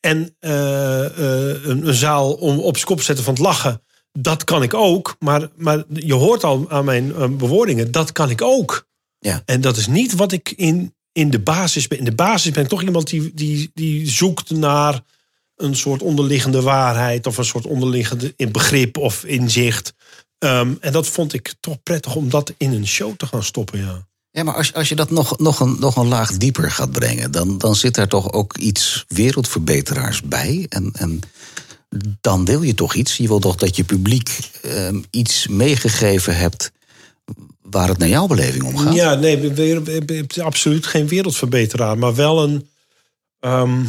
en 0.00 0.36
eh, 0.38 1.04
eh, 1.04 1.64
een, 1.64 1.86
een 1.86 1.94
zaal 1.94 2.32
om 2.32 2.58
op 2.58 2.74
zijn 2.74 2.86
kop 2.86 3.02
zetten 3.02 3.24
van 3.24 3.34
het 3.34 3.42
lachen, 3.42 3.82
dat 4.12 4.44
kan 4.44 4.62
ik 4.62 4.74
ook. 4.74 5.16
Maar, 5.18 5.48
maar 5.56 5.84
je 5.88 6.14
hoort 6.14 6.44
al 6.44 6.70
aan 6.70 6.84
mijn 6.84 7.14
eh, 7.14 7.28
bewoordingen, 7.28 7.90
dat 7.90 8.12
kan 8.12 8.30
ik 8.30 8.42
ook. 8.42 8.88
Ja. 9.18 9.42
En 9.44 9.60
dat 9.60 9.76
is 9.76 9.86
niet 9.86 10.14
wat 10.14 10.32
ik 10.32 10.50
in, 10.56 10.94
in 11.12 11.30
de 11.30 11.40
basis 11.40 11.88
ben. 11.88 11.98
In 11.98 12.04
de 12.04 12.14
basis 12.14 12.50
ben 12.50 12.62
ik 12.62 12.68
toch 12.68 12.82
iemand 12.82 13.10
die, 13.10 13.34
die, 13.34 13.70
die 13.74 14.10
zoekt 14.10 14.50
naar 14.50 15.00
een 15.56 15.76
soort 15.76 16.02
onderliggende 16.02 16.62
waarheid 16.62 17.26
of 17.26 17.38
een 17.38 17.44
soort 17.44 17.66
onderliggende 17.66 18.32
in 18.36 18.52
begrip 18.52 18.96
of 18.96 19.24
inzicht. 19.24 19.94
Ehm, 20.38 20.74
en 20.80 20.92
dat 20.92 21.06
vond 21.06 21.32
ik 21.32 21.54
toch 21.60 21.82
prettig 21.82 22.14
om 22.14 22.30
dat 22.30 22.54
in 22.56 22.72
een 22.72 22.86
show 22.86 23.16
te 23.16 23.26
gaan 23.26 23.44
stoppen, 23.44 23.78
ja. 23.78 24.08
Ja, 24.32 24.42
maar 24.42 24.54
als, 24.54 24.74
als 24.74 24.88
je 24.88 24.94
dat 24.94 25.10
nog, 25.10 25.38
nog, 25.38 25.60
een, 25.60 25.76
nog 25.80 25.96
een 25.96 26.08
laag 26.08 26.36
dieper 26.36 26.70
gaat 26.70 26.90
brengen, 26.92 27.30
dan, 27.30 27.58
dan 27.58 27.76
zit 27.76 27.94
daar 27.94 28.08
toch 28.08 28.32
ook 28.32 28.56
iets 28.56 29.04
wereldverbeteraars 29.08 30.22
bij. 30.22 30.66
En, 30.68 30.90
en 30.92 31.20
dan 32.20 32.44
wil 32.44 32.62
je 32.62 32.74
toch 32.74 32.94
iets. 32.94 33.16
Je 33.16 33.28
wil 33.28 33.38
toch 33.38 33.56
dat 33.56 33.76
je 33.76 33.84
publiek 33.84 34.38
ehm, 34.62 35.00
iets 35.10 35.46
meegegeven 35.48 36.36
hebt 36.36 36.72
waar 37.62 37.88
het 37.88 37.98
naar 37.98 38.08
jouw 38.08 38.26
beleving 38.26 38.62
om 38.62 38.76
gaat. 38.76 38.94
Ja, 38.94 39.14
nee, 39.14 40.26
absoluut 40.42 40.86
geen 40.86 41.08
wereldverbeteraar, 41.08 41.98
maar 41.98 42.14
wel 42.14 42.42
een. 42.42 42.68
ehm, 43.40 43.84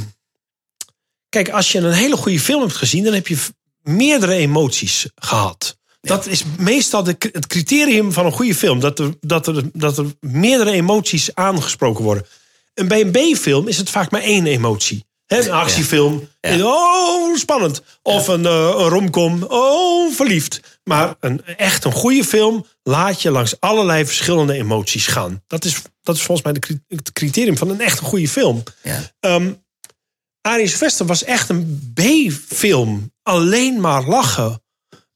kijk, 1.30 1.50
als 1.50 1.72
je 1.72 1.80
een 1.80 1.94
hele 1.94 2.18
goede 2.18 2.40
film 2.40 2.62
hebt 2.62 2.76
gezien, 2.76 3.04
dan 3.04 3.14
heb 3.14 3.28
je 3.28 3.38
meerdere 3.82 4.34
emoties 4.34 5.08
gehad. 5.16 5.78
Dat 6.01 6.25
is 6.25 6.43
meestal 6.58 7.03
de, 7.03 7.15
het 7.31 7.48
criterium 7.48 8.12
van 8.12 8.25
een 8.25 8.31
goede 8.31 8.55
film. 8.55 8.79
Dat 8.79 9.00
er, 9.00 9.13
dat, 9.22 9.48
er, 9.48 9.63
dat 9.74 9.98
er 9.98 10.05
meerdere 10.20 10.72
emoties 10.72 11.36
aangesproken 11.36 12.03
worden. 12.03 12.25
En 12.74 12.88
bij 12.88 13.01
een 13.01 13.12
B-film 13.12 13.67
is 13.67 13.77
het 13.77 13.89
vaak 13.89 14.12
maar 14.12 14.22
één 14.22 14.46
emotie. 14.46 15.05
Hè, 15.25 15.39
een 15.39 15.51
actiefilm. 15.51 16.27
Ja. 16.41 16.65
Oh, 16.65 17.38
spannend. 17.38 17.81
Of 18.01 18.27
een, 18.27 18.46
eh, 18.46 18.74
een 18.77 18.89
romcom. 18.89 19.43
Oh, 19.43 20.13
verliefd. 20.13 20.79
Maar 20.84 21.15
een, 21.20 21.46
echt 21.46 21.86
een 21.86 21.91
goede 21.91 22.24
film 22.24 22.65
laat 22.84 23.22
je 23.22 23.31
langs 23.31 23.60
allerlei 23.60 24.05
verschillende 24.05 24.53
emoties 24.53 25.08
gaan. 25.08 25.43
Dat 25.48 25.65
is, 25.65 25.81
dat 26.01 26.15
is 26.15 26.22
volgens 26.22 26.48
mij 26.48 26.60
de, 26.60 26.96
het 26.96 27.12
criterium 27.12 27.58
van 27.58 27.70
een 27.70 27.81
echt 27.81 28.00
een 28.00 28.05
goede 28.05 28.27
film. 28.27 28.63
Ja. 28.84 29.12
Ehm 29.20 29.51
Arie 30.41 30.67
Sylvester 30.67 31.05
was 31.05 31.24
echt 31.24 31.50
een 31.50 31.93
B-film. 31.93 33.13
Alleen 33.24 33.81
maar 33.81 34.03
lachen. 34.03 34.63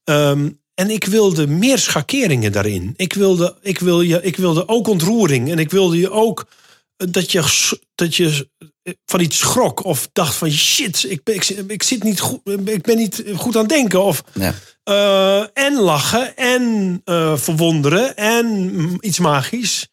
Ehm, 0.03 0.49
en 0.75 0.89
ik 0.89 1.03
wilde 1.05 1.48
meer 1.48 1.77
schakeringen 1.77 2.51
daarin. 2.51 2.94
Ik 2.96 3.13
wilde, 3.13 3.55
ik, 3.62 3.79
wil 3.79 4.01
je, 4.01 4.22
ik 4.22 4.38
wilde 4.38 4.67
ook 4.67 4.88
ontroering. 4.88 5.51
En 5.51 5.60
ik 5.60 5.72
wilde 5.72 6.00
je 6.00 6.12
ook 6.12 6.48
dat 6.98 7.32
je, 7.32 7.44
dat 7.96 8.15
je 8.15 8.50
van 9.05 9.20
iets 9.20 9.38
schrok 9.38 9.84
of 9.84 10.10
dacht 10.13 10.36
van 10.36 10.51
shit, 10.51 11.05
ik, 11.10 11.22
ik, 11.24 11.48
ik 11.67 11.84
zit 11.84 12.03
niet 12.03 12.20
goed, 12.20 12.39
ik 12.65 12.82
ben 12.82 12.98
niet 12.98 13.24
goed 13.36 13.55
aan 13.55 13.62
het 13.62 13.70
denken. 13.70 14.03
Of 14.03 14.24
Ja. 14.34 14.53
eh, 14.84 15.63
en 15.65 15.79
lachen 15.79 16.36
en 16.38 17.01
eh, 17.05 17.38
verwonderen 17.38 18.15
en 18.15 18.46
mm, 18.46 18.98
iets 19.00 19.20
magisch. 19.20 19.88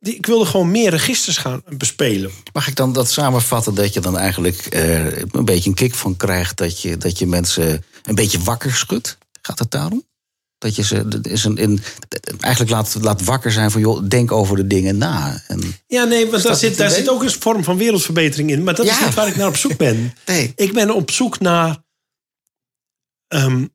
Die, 0.00 0.14
ik 0.14 0.26
wilde 0.26 0.44
gewoon 0.46 0.70
meer 0.70 0.90
registers 0.90 1.36
gaan 1.36 1.62
bespelen. 1.76 2.30
Mag 2.52 2.68
ik 2.68 2.76
dan 2.76 2.92
dat 2.92 3.10
samenvatten 3.10 3.74
dat 3.74 3.94
je 3.94 4.00
dan 4.00 4.18
eigenlijk 4.18 4.66
eh, 4.66 5.16
een 5.16 5.44
beetje 5.44 5.68
een 5.68 5.76
kick 5.76 5.94
van 5.94 6.16
krijgt 6.16 6.56
dat 6.56 6.80
je, 6.80 6.96
dat 6.96 7.18
je 7.18 7.26
mensen 7.26 7.84
een 8.02 8.14
beetje 8.14 8.42
wakker 8.42 8.74
schudt? 8.74 9.18
Gaat 9.42 9.58
het 9.58 9.70
daarom? 9.70 10.06
Dat 10.58 10.76
je 10.76 10.84
ze 10.84 11.08
dat 11.08 11.26
is 11.26 11.44
een, 11.44 11.56
in, 11.56 11.80
eigenlijk 12.40 12.72
laat, 12.72 12.96
laat 13.00 13.24
wakker 13.24 13.52
zijn 13.52 13.70
van 13.70 13.80
joh, 13.80 14.08
denk 14.08 14.32
over 14.32 14.56
de 14.56 14.66
dingen 14.66 14.98
na. 14.98 15.42
En, 15.46 15.60
Ja, 15.86 16.04
nee, 16.04 16.26
want 16.26 16.42
daar, 16.42 16.56
zit, 16.56 16.76
daar 16.76 16.90
zit 16.90 17.08
ook 17.08 17.22
een 17.22 17.30
vorm 17.30 17.64
van 17.64 17.76
wereldverbetering 17.76 18.50
in. 18.50 18.62
Maar 18.62 18.74
dat 18.74 18.86
is 18.86 19.00
niet 19.00 19.14
waar 19.14 19.28
ik 19.28 19.36
naar 19.36 19.48
op 19.48 19.56
zoek 19.56 19.76
ben. 19.76 20.14
nee. 20.26 20.52
Ik 20.56 20.72
ben 20.72 20.90
op 20.90 21.10
zoek 21.10 21.40
naar. 21.40 21.84
ehm, 23.28 23.66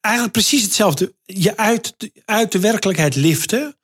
eigenlijk 0.00 0.34
precies 0.34 0.62
hetzelfde. 0.62 1.14
Je 1.24 1.56
uit, 1.56 1.94
uit 2.24 2.52
de 2.52 2.60
werkelijkheid 2.60 3.14
liften. 3.14 3.76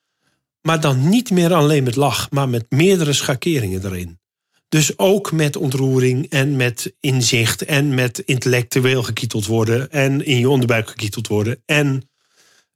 Maar 0.61 0.81
dan 0.81 1.09
niet 1.09 1.31
meer 1.31 1.55
alleen 1.55 1.85
met 1.85 1.97
lach, 1.97 2.31
maar 2.31 2.49
met 2.49 2.65
meerdere 2.69 3.13
schakeringen 3.13 3.85
erin. 3.85 4.21
Dus 4.69 4.99
ook 4.99 5.33
met 5.33 5.57
ontroering 5.57 6.29
en 6.29 6.57
met 6.57 6.95
inzicht 7.01 7.65
en 7.65 7.95
met 7.95 8.19
intellectueel 8.19 9.03
gekieteld 9.03 9.47
worden. 9.47 9.91
En 9.91 10.25
in 10.25 10.39
je 10.39 10.49
onderbuik 10.49 10.89
gekieteld 10.89 11.29
worden. 11.29 11.63
En 11.67 12.11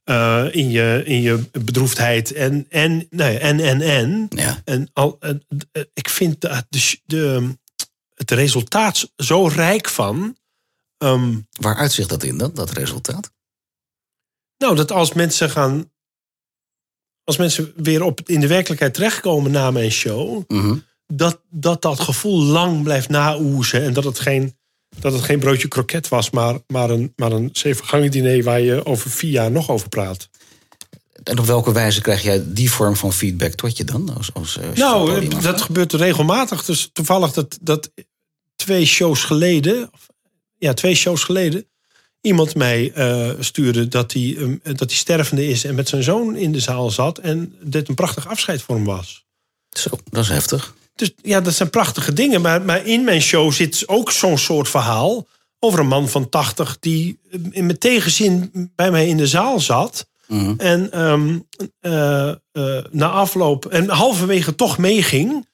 eh, 0.06 0.46
in, 0.50 0.70
je, 0.70 1.02
in 1.04 1.20
je 1.20 1.44
bedroefdheid. 1.52 2.32
En, 2.32 2.66
en, 2.68 3.06
ja, 3.10 3.30
en, 3.38 3.60
en, 3.60 3.80
en. 3.80 4.26
Ja. 4.28 4.62
En 4.64 4.90
al, 4.92 5.18
eh, 5.20 5.34
ik 5.94 6.08
vind 6.08 6.40
dat 6.40 6.66
de, 6.68 6.98
de, 7.04 7.56
het 8.14 8.30
resultaat 8.30 9.12
zo 9.16 9.46
rijk 9.46 9.88
van. 9.88 10.36
ehm, 10.98 11.38
Waar 11.60 11.76
uitzicht 11.76 12.08
dat 12.08 12.22
in 12.22 12.38
dan, 12.38 12.54
dat 12.54 12.70
resultaat? 12.70 13.32
nou, 14.58 14.76
dat 14.76 14.92
als 14.92 15.12
mensen 15.12 15.50
gaan. 15.50 15.90
Als 17.24 17.36
mensen 17.36 17.72
weer 17.76 18.02
op, 18.02 18.20
in 18.28 18.40
de 18.40 18.46
werkelijkheid 18.46 18.94
terechtkomen 18.94 19.50
na 19.50 19.70
mijn 19.70 19.90
show. 19.90 20.42
Mhm. 20.48 20.78
Dat, 21.06 21.40
dat 21.50 21.82
dat 21.82 22.00
gevoel 22.00 22.42
lang 22.42 22.82
blijft 22.82 23.08
naoezen. 23.08 23.82
En 23.82 23.92
dat 23.92 24.04
het 24.04 24.18
geen, 24.18 24.55
dat 24.98 25.12
het 25.12 25.22
geen 25.22 25.38
broodje 25.38 25.68
kroket 25.68 26.08
was, 26.08 26.30
maar, 26.30 26.58
maar 26.66 26.90
een, 26.90 27.12
maar 27.16 27.32
een 27.32 27.48
zevengangen 27.52 28.10
diner 28.10 28.42
waar 28.42 28.60
je 28.60 28.86
over 28.86 29.10
vier 29.10 29.30
jaar 29.30 29.50
nog 29.50 29.70
over 29.70 29.88
praat. 29.88 30.28
En 31.22 31.38
op 31.38 31.46
welke 31.46 31.72
wijze 31.72 32.00
krijg 32.00 32.22
jij 32.22 32.42
die 32.46 32.70
vorm 32.70 32.96
van 32.96 33.12
feedback 33.12 33.52
tot 33.52 33.76
je 33.76 33.84
dan? 33.84 34.14
Als, 34.16 34.34
als, 34.34 34.58
als 34.58 34.76
je 34.76 34.82
Nou, 34.82 35.24
eh, 35.24 35.42
dat 35.42 35.62
gebeurt 35.62 35.92
regelmatig. 35.92 36.64
Dus 36.64 36.90
toevallig 36.92 37.32
dat, 37.32 37.58
dat 37.60 37.90
twee 38.56 38.84
shows 38.84 39.24
geleden, 39.24 39.90
ja, 40.58 40.74
twee 40.74 40.94
shows 40.94 41.24
geleden, 41.24 41.66
iemand 42.20 42.54
mij 42.54 42.92
eh, 42.92 43.30
stuurde 43.38 43.88
dat 43.88 44.12
hij, 44.12 44.36
ehm, 44.38 44.56
dat 44.62 44.90
hij 44.90 44.98
stervende 44.98 45.48
is 45.48 45.64
en 45.64 45.74
met 45.74 45.88
zijn 45.88 46.02
zoon 46.02 46.36
in 46.36 46.52
de 46.52 46.60
zaal 46.60 46.90
zat 46.90 47.18
en 47.18 47.54
dit 47.62 47.88
een 47.88 47.94
prachtig 47.94 48.28
afscheid 48.28 48.62
voor 48.62 48.74
hem 48.74 48.84
was. 48.84 49.24
Zo, 49.70 49.90
dat 50.10 50.22
is 50.22 50.28
heftig. 50.30 50.74
Dus 50.96 51.12
ja, 51.22 51.40
dat 51.40 51.54
zijn 51.54 51.70
prachtige 51.70 52.12
dingen. 52.12 52.40
Maar, 52.40 52.62
maar 52.62 52.86
in 52.86 53.04
mijn 53.04 53.20
show 53.20 53.52
zit 53.52 53.82
ook 53.86 54.10
zo'n 54.10 54.38
soort 54.38 54.68
verhaal 54.68 55.26
over 55.58 55.80
een 55.80 55.86
man 55.86 56.08
van 56.08 56.28
80 56.28 56.76
die 56.80 57.18
eh, 57.52 57.62
met 57.62 57.80
tegenzin 57.80 58.50
bij 58.74 58.90
mij 58.90 59.08
in 59.08 59.16
de 59.16 59.26
zaal 59.26 59.60
zat. 59.60 60.06
Mhm. 60.26 60.54
En 60.58 60.92
ehm, 60.92 61.38
eh, 61.80 62.28
eh, 62.28 62.84
na 62.90 63.08
afloop, 63.08 63.66
en 63.66 63.88
halverwege 63.88 64.54
toch 64.54 64.78
meeging. 64.78 65.48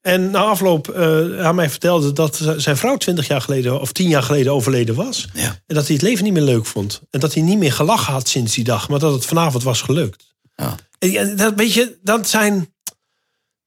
En 0.00 0.30
na 0.30 0.42
afloop 0.42 0.94
aan 1.40 1.54
mij 1.54 1.70
vertelde 1.70 2.12
dat 2.12 2.40
zijn 2.56 2.76
vrouw 2.76 2.96
20 2.96 3.26
jaar 3.26 3.40
geleden 3.40 3.80
of 3.80 3.92
10 3.92 4.08
jaar 4.08 4.22
geleden 4.22 4.52
overleden 4.52 4.94
was. 4.94 5.28
Ja. 5.34 5.60
En 5.66 5.74
dat 5.74 5.86
hij 5.86 5.94
het 5.94 6.04
leven 6.04 6.24
niet 6.24 6.32
meer 6.32 6.42
leuk 6.42 6.66
vond. 6.66 7.00
En 7.10 7.20
dat 7.20 7.34
hij 7.34 7.42
niet 7.42 7.58
meer 7.58 7.72
gelachen 7.72 8.12
had 8.12 8.28
sinds 8.28 8.54
die 8.54 8.64
dag, 8.64 8.88
maar 8.88 8.98
dat 8.98 9.12
het 9.12 9.26
vanavond 9.26 9.62
was 9.62 9.82
gelukt. 9.82 10.34
Ja. 10.54 10.74
En 10.98 11.36
dat, 11.36 11.54
weet 11.54 11.72
je, 11.72 11.98
dat 12.02 12.28
zijn, 12.28 12.74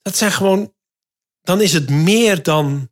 dat 0.01 0.17
zijn 0.17 0.31
gewoon. 0.31 0.71
Dan 1.43 1.61
is 1.61 1.73
het 1.73 1.89
meer 1.89 2.43
dan. 2.43 2.89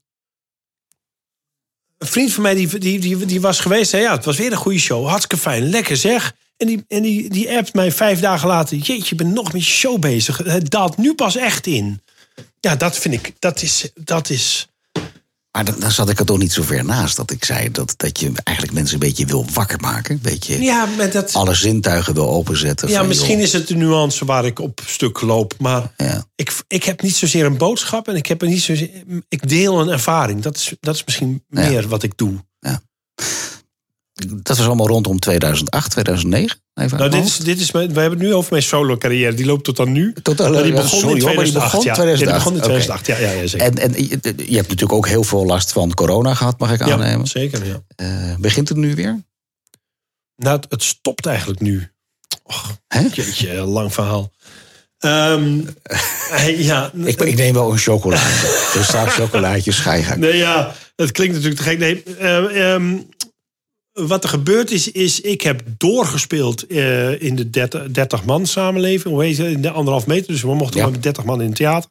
Een 1.97 2.07
vriend 2.07 2.33
van 2.33 2.43
mij 2.43 2.55
die, 2.55 2.79
die, 2.79 2.99
die, 2.99 3.25
die 3.25 3.41
was 3.41 3.59
geweest. 3.59 3.89
Zei, 3.89 4.03
ja, 4.03 4.11
het 4.15 4.25
was 4.25 4.37
weer 4.37 4.51
een 4.51 4.57
goede 4.57 4.79
show. 4.79 5.07
Hartstikke 5.07 5.37
fijn. 5.37 5.69
Lekker 5.69 5.97
zeg. 5.97 6.35
En 6.57 6.67
die, 6.67 6.85
en 6.87 7.01
die, 7.01 7.29
die 7.29 7.57
appt 7.57 7.73
mij 7.73 7.91
vijf 7.91 8.19
dagen 8.19 8.47
later. 8.47 8.77
Jeetje, 8.77 9.05
je 9.09 9.15
bent 9.15 9.33
nog 9.33 9.53
met 9.53 9.65
je 9.65 9.71
show 9.71 9.99
bezig. 9.99 10.37
Het 10.37 10.69
daalt 10.69 10.97
nu 10.97 11.15
pas 11.15 11.35
echt 11.35 11.67
in. 11.67 12.01
Ja, 12.59 12.75
dat 12.75 12.97
vind 12.97 13.13
ik. 13.13 13.33
Dat 13.39 13.61
is. 13.61 13.91
Dat 13.95 14.29
is 14.29 14.68
Maar 15.51 15.65
dan, 15.65 15.75
dan 15.79 15.91
zat 15.91 16.09
ik 16.09 16.19
er 16.19 16.25
toch 16.25 16.37
niet 16.37 16.51
zo 16.51 16.63
ver 16.63 16.85
naast 16.85 17.15
dat 17.15 17.31
ik 17.31 17.45
zei 17.45 17.71
dat, 17.71 17.93
dat 17.97 18.19
je 18.19 18.31
eigenlijk 18.43 18.77
mensen 18.77 18.93
een 18.93 19.07
beetje 19.07 19.25
wil 19.25 19.45
wakker 19.53 19.79
maken. 19.79 20.13
Een 20.15 20.21
beetje 20.21 20.61
ja, 20.61 20.85
maar 20.97 21.11
dat. 21.11 21.33
alle 21.33 21.53
zintuigen 21.55 22.13
wil 22.13 22.29
openzetten. 22.29 22.89
Ja, 22.89 22.97
van, 22.97 23.07
misschien 23.07 23.33
joh, 23.35 23.41
is 23.43 23.53
het 23.53 23.67
de 23.67 23.75
nuance 23.75 24.25
waar 24.25 24.45
ik 24.45 24.59
op 24.59 24.81
stuk 24.85 25.21
loop. 25.21 25.53
Maar 25.59 25.93
Ja. 25.97 26.23
ik, 26.35 26.53
ik 26.67 26.83
heb 26.83 27.01
niet 27.01 27.15
zozeer 27.15 27.45
een 27.45 27.57
boodschap 27.57 28.07
en 28.07 28.15
ik 28.15 28.25
heb 28.25 28.41
niet 28.41 28.61
zozeer. 28.61 28.89
Ik 29.29 29.49
deel 29.49 29.79
een 29.79 29.89
ervaring. 29.89 30.41
Dat 30.41 30.55
is, 30.55 30.73
dat 30.79 30.95
is 30.95 31.03
misschien 31.05 31.43
Ja. 31.49 31.69
meer 31.69 31.87
wat 31.87 32.03
ik 32.03 32.17
doe. 32.17 32.33
Dat 34.27 34.57
was 34.57 34.65
allemaal 34.65 34.87
rondom 34.87 35.19
2008, 35.19 35.91
2009. 35.91 36.59
Even 36.73 36.97
Nou, 36.97 37.09
dit 37.09 37.25
is, 37.25 37.37
dit 37.37 37.59
is 37.59 37.71
mijn, 37.71 37.93
we 37.93 37.99
hebben 37.99 38.19
het 38.19 38.27
nu 38.27 38.33
over 38.33 38.51
mijn 38.51 38.63
solo 38.63 38.97
carrière. 38.97 39.33
Die 39.33 39.45
loopt 39.45 39.63
tot 39.63 39.79
aan 39.79 39.91
nu. 39.91 40.13
Totaal, 40.21 40.51
maar 40.51 40.63
die 40.63 40.73
ja, 40.73 40.81
begon 40.81 40.99
sorry, 40.99 41.15
in 41.15 41.21
hoor, 41.21 41.35
maar 41.35 41.43
die 41.43 41.53
2008. 41.53 41.71
begon 41.71 41.85
ja. 41.85 41.93
2008, 41.93 42.19
Ja, 42.19 42.25
die 42.25 42.33
begon 42.33 42.53
in 42.53 42.57
oké. 42.57 42.67
2008. 42.67 43.07
Ja, 43.07 43.17
ja, 43.17 43.41
ja, 43.41 43.47
zeker. 43.47 43.67
En, 43.67 43.77
en 43.77 44.03
je, 44.03 44.49
je 44.49 44.55
hebt 44.55 44.67
natuurlijk 44.67 44.93
ook 44.93 45.07
heel 45.07 45.23
veel 45.23 45.45
last 45.45 45.71
van 45.71 45.93
corona 45.93 46.33
gehad, 46.33 46.59
mag 46.59 46.71
ik 46.71 46.85
ja, 46.85 46.93
aannemen. 46.93 47.27
zeker, 47.27 47.65
ja. 47.65 47.81
Eh, 47.95 48.35
begint 48.39 48.69
het 48.69 48.77
nu 48.77 48.95
weer? 48.95 49.23
Nou, 50.35 50.59
het, 50.69 50.83
stopt 50.83 51.25
eigenlijk 51.25 51.59
nu. 51.59 51.91
Och, 52.43 52.77
jeetje, 52.87 53.53
lang 53.53 53.93
verhaal. 53.93 54.31
Ehm, 54.99 55.59
eh, 56.31 56.65
ja, 56.65 56.91
Ik, 57.03 57.21
ik 57.21 57.35
neem 57.35 57.53
wel 57.53 57.71
een 57.71 57.77
chocolaatje. 57.77 58.69
dus 58.73 58.85
straks 58.91 59.13
chocolaatjes 59.13 59.79
ga 59.79 59.93
je 59.93 60.03
gaan. 60.03 60.19
Nee, 60.19 60.37
ja, 60.37 60.75
dat 60.95 61.11
klinkt 61.11 61.33
natuurlijk 61.33 61.61
te 61.61 61.67
gek. 61.67 61.79
Nee, 61.79 62.03
eh, 62.03 62.73
ehm, 62.73 62.97
wat 64.07 64.23
er 64.23 64.29
gebeurd 64.29 64.71
is, 64.71 64.91
is 64.91 65.21
ik 65.21 65.41
heb 65.41 65.61
doorgespeeld 65.77 66.67
eh, 66.67 67.21
in 67.21 67.35
de 67.35 67.49
30, 67.49 67.91
30 67.91 68.25
man 68.25 68.45
samenleving. 68.45 69.13
Hoe 69.13 69.23
heet 69.23 69.37
het? 69.37 69.47
In 69.47 69.61
de 69.61 69.71
anderhalf 69.71 70.07
meter. 70.07 70.27
Dus 70.27 70.41
we 70.41 70.55
mochten 70.55 70.77
Ja. 70.77 70.83
maar 70.83 70.91
met 70.91 71.03
30 71.03 71.23
man 71.23 71.41
in 71.41 71.47
het 71.47 71.55
theater. 71.55 71.89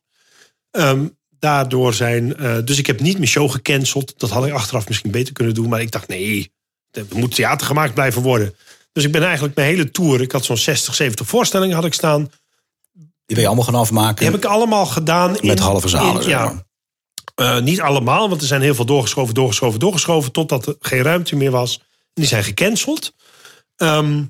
Ehm, 0.70 1.06
daardoor 1.38 1.94
zijn. 1.94 2.36
eh, 2.36 2.56
dus 2.64 2.78
ik 2.78 2.86
heb 2.86 3.00
niet 3.00 3.16
mijn 3.16 3.28
show 3.28 3.50
gecanceld. 3.50 4.14
Dat 4.16 4.30
had 4.30 4.46
ik 4.46 4.52
achteraf 4.52 4.88
misschien 4.88 5.10
beter 5.10 5.32
kunnen 5.32 5.54
doen. 5.54 5.68
Maar 5.68 5.80
ik 5.80 5.90
dacht, 5.90 6.08
nee, 6.08 6.52
er 6.90 7.04
moet 7.14 7.34
theater 7.34 7.66
gemaakt 7.66 7.94
blijven 7.94 8.22
worden. 8.22 8.54
Dus 8.92 9.04
ik 9.04 9.12
ben 9.12 9.22
eigenlijk 9.22 9.54
mijn 9.54 9.68
hele 9.68 9.90
tour. 9.90 10.20
Ik 10.20 10.32
had 10.32 10.44
zo'n 10.44 10.56
60, 10.56 10.94
70 10.94 11.26
voorstellingen 11.26 11.74
had 11.76 11.84
ik 11.84 11.94
staan. 11.94 12.30
Die 13.26 13.36
wil 13.36 13.40
je 13.40 13.46
allemaal 13.46 13.64
gaan 13.64 13.74
afmaken. 13.74 14.16
Die 14.16 14.26
heb 14.26 14.36
ik 14.36 14.44
allemaal 14.44 14.86
gedaan. 14.86 15.36
in- 15.40 15.46
Met 15.46 15.58
halve 15.58 15.88
zalen, 15.88 16.22
in- 16.22 16.28
ja, 16.28 16.64
eh, 17.34 17.60
niet 17.60 17.80
allemaal, 17.80 18.28
want 18.28 18.40
er 18.40 18.46
zijn 18.46 18.60
heel 18.62 18.74
veel 18.74 18.84
doorgeschoven, 18.84 19.34
doorgeschoven, 19.34 19.80
doorgeschoven. 19.80 20.32
Totdat 20.32 20.66
er 20.66 20.76
geen 20.80 21.02
ruimte 21.02 21.36
meer 21.36 21.50
was. 21.50 21.80
Die 22.18 22.28
zijn 22.28 22.44
gecanceld. 22.44 23.14
Ehm, 23.76 24.24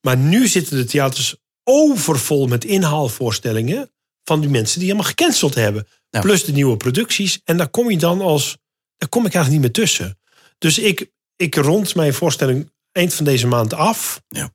maar 0.00 0.16
nu 0.16 0.46
zitten 0.46 0.76
de 0.76 0.84
theaters 0.84 1.36
overvol 1.64 2.46
met 2.46 2.64
inhaalvoorstellingen. 2.64 3.90
van 4.24 4.40
die 4.40 4.50
mensen 4.50 4.78
die 4.78 4.88
helemaal 4.88 5.08
gecanceld 5.10 5.54
hebben. 5.54 5.86
Ja. 6.10 6.20
Plus 6.20 6.44
de 6.44 6.52
nieuwe 6.52 6.76
producties. 6.76 7.40
En 7.44 7.56
daar 7.56 7.68
kom 7.68 7.90
je 7.90 7.98
dan 7.98 8.20
als. 8.20 8.56
daar 8.96 9.08
kom 9.08 9.26
ik 9.26 9.34
eigenlijk 9.34 9.64
niet 9.64 9.76
meer 9.76 9.86
tussen. 9.86 10.18
Dus 10.58 10.78
ik, 10.78 11.10
ik 11.36 11.54
rond 11.54 11.94
mijn 11.94 12.14
voorstelling 12.14 12.70
eind 12.92 13.14
van 13.14 13.24
deze 13.24 13.46
maand 13.46 13.74
af. 13.74 14.22
Ja. 14.28 14.52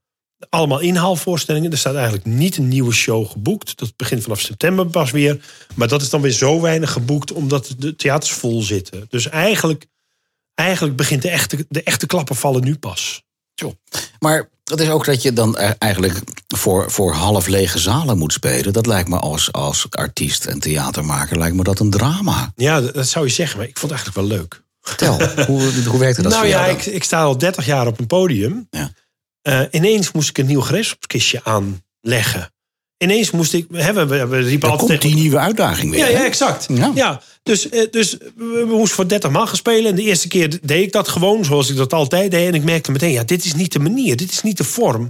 Allemaal 0.50 0.80
inhaalvoorstellingen. 0.80 1.72
Er 1.72 1.78
staat 1.78 1.96
eigenlijk 1.96 2.26
niet 2.26 2.58
een 2.58 2.68
nieuwe 2.68 2.94
show 2.94 3.30
geboekt. 3.30 3.78
Dat 3.78 3.96
begint 3.96 4.24
vanaf 4.24 4.40
september 4.40 4.88
pas 4.88 5.12
weer. 5.12 5.40
Maar 5.76 5.88
dat 5.88 6.02
is 6.02 6.10
dan 6.10 6.22
weer 6.22 6.32
zo 6.32 6.62
weinig 6.62 6.92
geboekt 6.92 7.32
omdat 7.32 7.76
de 7.78 7.96
theaters 7.96 8.32
vol 8.32 8.62
zitten. 8.62 9.06
Dus 9.10 9.30
eigenlijk, 9.30 9.86
eigenlijk 10.58 10.98
begint 10.98 11.22
de 11.22 11.30
echte, 11.30 11.66
de 11.70 11.84
echte 11.84 12.06
klappen 12.06 12.36
vallen 12.36 12.64
nu 12.64 12.76
pas. 12.78 13.26
Maar 14.20 14.50
het 14.64 14.80
is 14.80 14.90
ook 14.90 15.06
dat 15.06 15.22
je 15.22 15.34
dan 15.34 15.58
e- 15.58 15.74
eigenlijk 15.78 16.20
voor, 16.48 16.92
voor 16.92 17.14
half 17.14 17.48
lege 17.48 17.80
zalen 17.80 18.18
moet 18.18 18.34
spelen. 18.34 18.74
Dat 18.74 18.86
lijkt 18.86 19.10
me 19.10 19.20
als, 19.20 19.52
als 19.52 19.88
artiest 19.90 20.46
en 20.46 20.60
theatermaker 20.60 21.38
lijkt 21.38 21.56
me 21.56 21.64
dat 21.64 21.80
een 21.80 21.90
drama. 21.90 22.52
Ja, 22.56 22.82
dat, 22.82 22.94
dat 22.94 23.08
zou 23.08 23.26
je 23.26 23.32
zeggen, 23.32 23.58
maar 23.58 23.68
ik 23.68 23.78
vond 23.80 23.92
het 23.92 24.02
eigenlijk 24.02 24.30
wel 24.30 24.40
leuk. 24.40 24.64
Tel, 24.96 25.30
hoe, 25.50 25.86
hoe 25.86 26.00
werkte 26.00 26.22
dat 26.22 26.32
nou 26.32 26.44
voor 26.44 26.54
ja, 26.54 26.66
jou 26.66 26.78
ik, 26.78 26.86
ik 26.86 27.04
sta 27.04 27.22
al 27.22 27.38
30 27.38 27.66
jaar 27.66 27.88
op 27.88 28.00
een 28.00 28.08
podium. 28.08 28.68
Ja. 28.70 28.92
Eh, 29.42 29.62
ineens 29.72 30.12
moest 30.12 30.30
ik 30.30 30.38
een 30.38 30.46
nieuw 30.46 30.62
gereedschapskistje 30.62 31.42
aanleggen. 31.44 32.52
Ineens 32.98 33.32
moest 33.32 33.54
ik. 33.54 33.68
Hè, 33.72 33.94
we, 33.94 34.06
we, 34.06 34.28
we 34.28 34.38
riepen 34.38 34.60
Dan 34.60 34.80
altijd 34.80 34.90
komt 34.90 35.02
die 35.02 35.22
nieuwe 35.22 35.38
uitdaging 35.38 35.92
weer. 35.92 36.00
Ja, 36.00 36.08
ja, 36.08 36.26
exact. 36.26 36.66
Ja. 36.70 36.92
Ja. 36.96 37.22
dus, 37.44 37.70
eh, 37.70 37.92
dus 37.92 38.18
we, 38.36 38.66
moesten 38.68 38.96
voor 38.96 39.08
30 39.08 39.32
man 39.32 39.48
gaan 39.48 39.56
spelen. 39.56 39.90
En 39.90 39.96
de 39.96 40.02
eerste 40.02 40.28
keer 40.28 40.60
deed 40.62 40.84
ik 40.84 40.92
dat 40.92 41.08
gewoon 41.08 41.46
zoals 41.46 41.70
ik 41.70 41.76
dat 41.76 41.94
altijd 41.94 42.32
deed. 42.32 42.48
En 42.48 42.54
ik 42.54 42.64
merkte 42.64 42.92
meteen, 42.92 43.12
ja, 43.12 43.24
dit 43.24 43.46
is 43.46 43.54
niet 43.54 43.72
de 43.72 43.80
manier. 43.80 44.16
Dit 44.16 44.32
is 44.32 44.42
niet 44.42 44.58
de 44.58 44.64
vorm. 44.64 45.08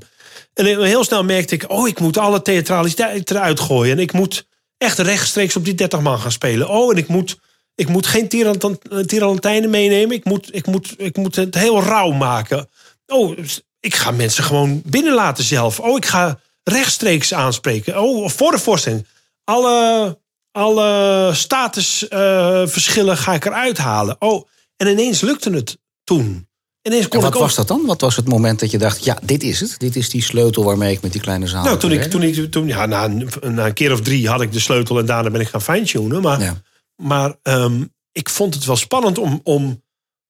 En 0.53 0.83
heel 0.83 1.03
snel 1.03 1.23
merkte 1.23 1.55
ik, 1.55 1.71
oh, 1.71 1.87
ik 1.87 1.99
moet 1.99 2.17
alle 2.17 2.41
theatraliteit 2.41 3.31
eruit 3.31 3.59
gooien. 3.59 3.95
En 3.95 4.01
ik 4.01 4.13
moet, 4.13 4.45
echt 4.77 4.99
rechtstreeks 4.99 5.55
op 5.55 5.65
die 5.65 5.75
30 5.75 6.01
man 6.01 6.19
gaan 6.19 6.31
spelen. 6.31 6.69
Oh, 6.69 6.91
en 6.91 6.97
ik 6.97 7.07
moet, 7.07 7.37
ik 7.75 7.87
moet 7.87 8.07
geen 8.07 8.27
tiralantijnen 9.05 9.69
meenemen. 9.69 10.15
Ik 10.15 10.25
moet, 10.25 10.55
ik, 10.55 10.65
moet, 10.65 10.93
ik 10.97 11.17
moet 11.17 11.35
het 11.35 11.55
heel 11.55 11.83
rauw 11.83 12.11
maken. 12.11 12.69
Oh, 13.07 13.37
ik 13.79 13.95
ga 13.95 14.11
mensen 14.11 14.43
gewoon 14.43 14.81
binnen 14.85 15.13
laten 15.13 15.43
zelf. 15.43 15.79
Oh, 15.79 15.97
ik 15.97 16.05
ga 16.05 16.39
rechtstreeks 16.69 17.33
aanspreken. 17.33 18.01
Oh, 18.01 18.29
voor 18.29 18.51
de 18.51 18.57
voorstelling. 18.59 19.05
Alle, 19.43 20.19
alle 20.51 21.31
statusverschillen 21.33 23.13
uh, 23.15 23.21
ga 23.21 23.33
ik 23.33 23.45
eruit 23.45 23.77
halen. 23.77 24.15
Oh, 24.19 24.47
en 24.77 24.87
ineens 24.87 25.21
lukte 25.21 25.49
het 25.49 25.77
toen. 26.03 26.47
Ineens 26.81 27.07
kon 27.07 27.19
en 27.19 27.25
wat 27.25 27.33
ik 27.33 27.41
was 27.41 27.55
dat 27.55 27.67
dan? 27.67 27.85
Wat 27.85 28.01
was 28.01 28.15
het 28.15 28.27
moment 28.27 28.59
dat 28.59 28.71
je 28.71 28.77
dacht, 28.77 29.03
ja, 29.03 29.17
dit 29.23 29.43
is 29.43 29.59
het. 29.59 29.75
Dit 29.79 29.95
is 29.95 30.09
die 30.09 30.23
sleutel 30.23 30.63
waarmee 30.63 30.93
ik 30.93 31.01
met 31.01 31.11
die 31.11 31.21
kleine 31.21 31.47
zaal... 31.47 31.63
Nou, 31.63 31.77
toen 31.77 31.91
ik, 31.91 32.03
toen 32.03 32.23
ik 32.23 32.51
toen, 32.51 32.67
ja, 32.67 32.85
na, 32.85 33.05
een, 33.05 33.29
na 33.41 33.65
een 33.65 33.73
keer 33.73 33.91
of 33.91 34.01
drie 34.01 34.29
had 34.29 34.41
ik 34.41 34.51
de 34.51 34.59
sleutel 34.59 34.99
en 34.99 35.05
daarna 35.05 35.29
ben 35.29 35.41
ik 35.41 35.47
gaan 35.47 35.61
fine-tunen. 35.61 36.21
Maar, 36.21 36.41
Ja. 36.41 36.61
maar 36.95 37.35
ehm, 37.41 37.83
ik 38.11 38.29
vond 38.29 38.53
het 38.53 38.65
wel 38.65 38.75
spannend 38.75 39.17
om, 39.17 39.39
om, 39.43 39.83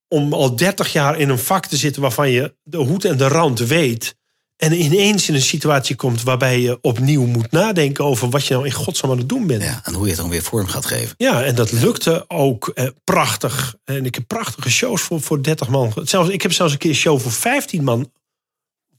om 0.08 0.34
al 0.34 0.56
30 0.56 0.92
jaar 0.92 1.20
in 1.20 1.30
een 1.30 1.40
vak 1.40 1.66
te 1.66 1.78
zitten 1.78 2.02
waarvan 2.02 2.30
je 2.30 2.56
de 2.64 2.78
hoed 2.78 3.06
en 3.06 3.18
de 3.18 3.28
rand 3.28 3.60
weet. 3.60 4.16
En 4.58 4.82
ineens 4.82 5.30
in 5.30 5.36
een 5.36 5.42
situatie 5.42 5.96
komt 5.96 6.24
waarbij 6.24 6.60
je 6.60 6.78
opnieuw 6.82 7.26
moet 7.26 7.52
nadenken 7.52 8.06
over 8.06 8.30
wat 8.30 8.46
je 8.46 8.54
nou 8.54 8.66
in 8.66 8.72
godsnaam 8.72 9.12
aan 9.12 9.18
het 9.18 9.30
doen 9.30 9.48
bent. 9.48 9.64
Ja, 9.64 9.82
en 9.84 9.94
hoe 9.94 10.04
je 10.04 10.12
het 10.12 10.20
dan 10.20 10.30
weer 10.30 10.44
vorm 10.44 10.68
gaat 10.68 10.86
geven. 10.86 11.16
Ja, 11.18 11.44
en 11.44 11.56
dat 11.56 11.72
lukte 11.72 12.26
ook 12.28 12.68
eh, 12.68 12.88
prachtig. 13.04 13.76
En 13.84 14.06
ik 14.06 14.16
heb 14.16 14.28
prachtige 14.28 14.70
shows 14.70 15.02
voor, 15.02 15.22
voor 15.22 15.44
30 15.44 15.68
man. 15.68 15.94
Zelfs, 16.04 16.30
ik 16.30 16.42
heb 16.42 16.52
zelfs 16.52 16.74
een 16.74 16.80
keer 16.80 16.90
een 16.90 16.96
show 16.96 17.20
voor 17.20 17.32
15 17.32 17.84
man. 17.84 18.12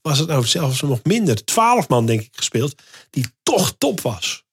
Was 0.03 0.19
het 0.19 0.29
nou 0.29 0.45
zelfs 0.45 0.83
nog 0.83 1.01
minder? 1.03 1.45
12 1.45 1.89
man, 1.89 2.07
denk 2.07 2.21
ik, 2.21 2.29
gespeeld. 2.33 2.75
Die 3.11 3.27
toch 3.43 3.75
top 3.79 4.01
was. 4.01 4.45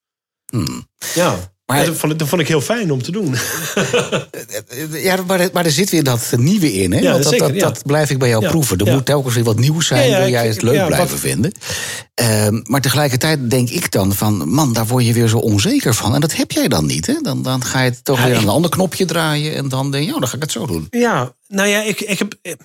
Hmm. 0.46 0.88
Ja, 1.14 1.55
Maar- 1.66 1.86
dat, 1.86 1.96
vond 1.96 2.14
ik, 2.14 2.20
dat 2.20 2.28
vond 2.28 2.42
ik 2.42 2.48
heel 2.48 2.62
fijn 2.62 2.92
om 2.92 3.02
te 3.04 3.12
doen. 3.12 3.36
Ja, 4.92 5.24
maar, 5.28 5.40
er- 5.40 5.50
maar 5.54 5.66
er 5.66 5.72
zit 5.72 5.90
weer 5.90 6.04
dat 6.04 6.34
nieuwe 6.38 6.74
in. 6.74 6.92
Hè? 6.94 7.00
Ja, 7.00 7.12
Want 7.12 7.24
dat, 7.24 7.32
zeker, 7.32 7.48
dat, 7.48 7.56
ja. 7.56 7.62
dat 7.68 7.84
blijf 7.86 8.10
ik 8.10 8.20
bij 8.20 8.30
jou 8.30 8.48
proeven. 8.48 8.78
Er 8.78 8.94
moet 8.94 9.06
telkens 9.06 9.36
weer 9.36 9.44
wat 9.44 9.60
nieuws 9.60 9.88
zijn. 9.88 10.20
Wil 10.20 10.30
jij 10.30 10.48
het 10.48 10.62
leuk 10.62 10.86
blijven 10.86 11.10
wat- 11.10 11.20
vinden. 11.20 11.52
Ehm, 12.14 12.60
maar 12.64 12.82
tegelijkertijd 12.82 13.50
denk 13.50 13.70
ik 13.70 13.92
dan 13.92 14.14
van... 14.14 14.50
man, 14.50 14.74
daar 14.74 14.88
word 14.88 15.06
je 15.06 15.14
weer 15.14 15.28
zo 15.28 15.38
onzeker 15.38 15.94
van. 15.94 16.14
En 16.16 16.22
dat 16.22 16.36
heb 16.36 16.52
jij 16.52 16.68
dan 16.68 16.86
niet. 16.86 17.08
Hè? 17.08 17.14
Dan, 17.22 17.44
dan 17.44 17.64
ga 17.64 17.82
je 17.82 18.02
toch 18.02 18.24
weer 18.24 18.36
aan 18.36 18.44
een 18.44 18.50
ander 18.50 18.70
knopje 18.72 19.06
draaien. 19.06 19.56
En 19.56 19.70
dan 19.70 19.92
denk 19.92 20.06
je, 20.08 20.14
oh, 20.14 20.20
dan 20.20 20.30
ga 20.30 20.36
ik 20.36 20.42
het 20.42 20.52
zo 20.52 20.66
doen. 20.66 20.88
Ja, 20.90 21.34
nou 21.48 21.68
ja, 21.68 21.82
ik, 21.82 22.02
ik 22.02 22.20
heb. 22.20 22.36
Ik, 22.42 22.62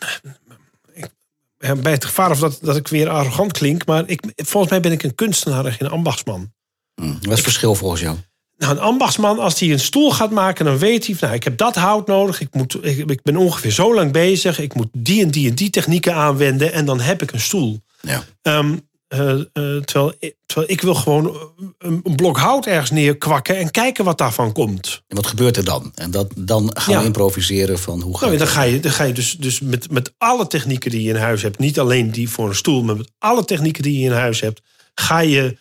bij 1.82 1.92
het 1.92 2.04
gevaar 2.04 2.30
of 2.30 2.38
dat, 2.38 2.58
dat 2.62 2.76
ik 2.76 2.88
weer 2.88 3.08
arrogant 3.08 3.52
klink. 3.52 3.86
Maar 3.86 4.02
ik, 4.06 4.20
volgens 4.36 4.70
mij 4.72 4.80
ben 4.80 4.92
ik 4.92 5.02
een 5.02 5.14
kunstenaar 5.14 5.64
en 5.66 5.72
geen 5.72 5.88
ambachtsman. 5.90 6.52
Hm. 6.94 7.06
Wat 7.12 7.22
is 7.22 7.28
het 7.30 7.40
verschil 7.40 7.74
volgens 7.74 8.00
jou? 8.00 8.16
Nou, 8.60 8.72
een 8.72 8.80
ambachtsman, 8.80 9.38
als 9.38 9.60
hij 9.60 9.70
een 9.70 9.80
stoel 9.80 10.10
gaat 10.12 10.30
maken, 10.30 10.64
dan 10.64 10.78
weet 10.78 11.06
hij, 11.06 11.16
nou, 11.20 11.34
ik 11.34 11.44
heb 11.44 11.56
dat 11.56 11.74
hout 11.74 12.06
nodig. 12.06 12.40
Ik, 12.40 12.54
moet, 12.54 12.76
ik, 12.82 13.10
ik 13.10 13.22
ben 13.22 13.36
ongeveer 13.36 13.70
zo 13.70 13.94
lang 13.94 14.12
bezig. 14.12 14.58
Ik 14.58 14.74
moet 14.74 14.88
die 14.92 15.22
en 15.22 15.30
die 15.30 15.48
en 15.48 15.54
die 15.54 15.70
technieken 15.70 16.14
aanwenden. 16.14 16.72
En 16.72 16.84
dan 16.84 17.00
heb 17.00 17.22
ik 17.22 17.32
een 17.32 17.40
stoel. 17.40 17.80
Ja. 18.00 18.24
Ehm, 18.42 18.76
eh, 19.08 19.30
eh, 19.30 19.44
terwijl, 19.52 20.14
ik- 20.18 20.34
terwijl 20.46 20.70
ik 20.70 20.80
wil 20.80 20.94
gewoon 20.94 21.38
een, 21.78 22.00
een 22.04 22.14
blok 22.16 22.38
hout 22.38 22.66
ergens 22.66 22.90
neerkwakken 22.90 23.56
en 23.58 23.70
kijken 23.70 24.04
wat 24.04 24.18
daarvan 24.18 24.52
komt. 24.52 25.02
En 25.08 25.16
wat 25.16 25.26
gebeurt 25.26 25.56
er 25.56 25.64
dan? 25.64 25.92
En 25.94 26.10
dat, 26.10 26.32
dan 26.36 26.70
gaan 26.74 26.98
we 27.00 27.04
improviseren 27.04 27.78
van 27.78 28.00
hoe 28.00 28.12
gaat 28.12 28.20
Nou, 28.20 28.32
ja, 28.32 28.38
dan 28.38 28.48
ga 28.48 28.62
je, 28.62 28.80
dan 28.80 28.92
ga 28.92 29.04
je 29.04 29.12
dus, 29.12 29.36
dus 29.38 29.60
met, 29.60 29.90
met 29.90 30.12
alle 30.18 30.46
technieken 30.46 30.90
die 30.90 31.02
je 31.02 31.08
in 31.10 31.16
huis 31.16 31.42
hebt, 31.42 31.58
niet 31.58 31.78
alleen 31.80 32.10
die 32.10 32.28
voor 32.28 32.48
een 32.48 32.54
stoel, 32.54 32.82
maar 32.82 32.96
met 32.96 33.10
alle 33.18 33.44
technieken 33.44 33.82
die 33.82 33.98
je 33.98 34.04
in 34.04 34.12
huis 34.12 34.40
hebt, 34.40 34.60
ga 34.94 35.18
je 35.18 35.56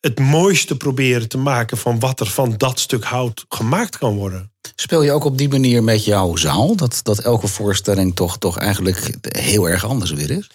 het 0.00 0.18
mooiste 0.18 0.76
proberen 0.76 1.28
te 1.28 1.38
maken 1.38 1.78
van 1.78 1.98
wat 1.98 2.20
er 2.20 2.26
van 2.26 2.54
dat 2.56 2.78
stuk 2.80 3.04
hout 3.04 3.44
gemaakt 3.48 3.98
kan 3.98 4.16
worden. 4.16 4.52
Speel 4.74 5.02
je 5.02 5.12
ook 5.12 5.24
op 5.24 5.38
die 5.38 5.48
manier 5.48 5.84
met 5.84 6.04
jouw 6.04 6.36
zaal? 6.36 6.76
Dat, 6.76 7.00
dat 7.02 7.18
elke 7.18 7.46
voorstelling 7.48 8.14
toch, 8.14 8.38
toch 8.38 8.58
eigenlijk 8.58 9.14
heel 9.28 9.68
erg 9.68 9.84
anders 9.84 10.10
weer 10.10 10.30
is? 10.30 10.50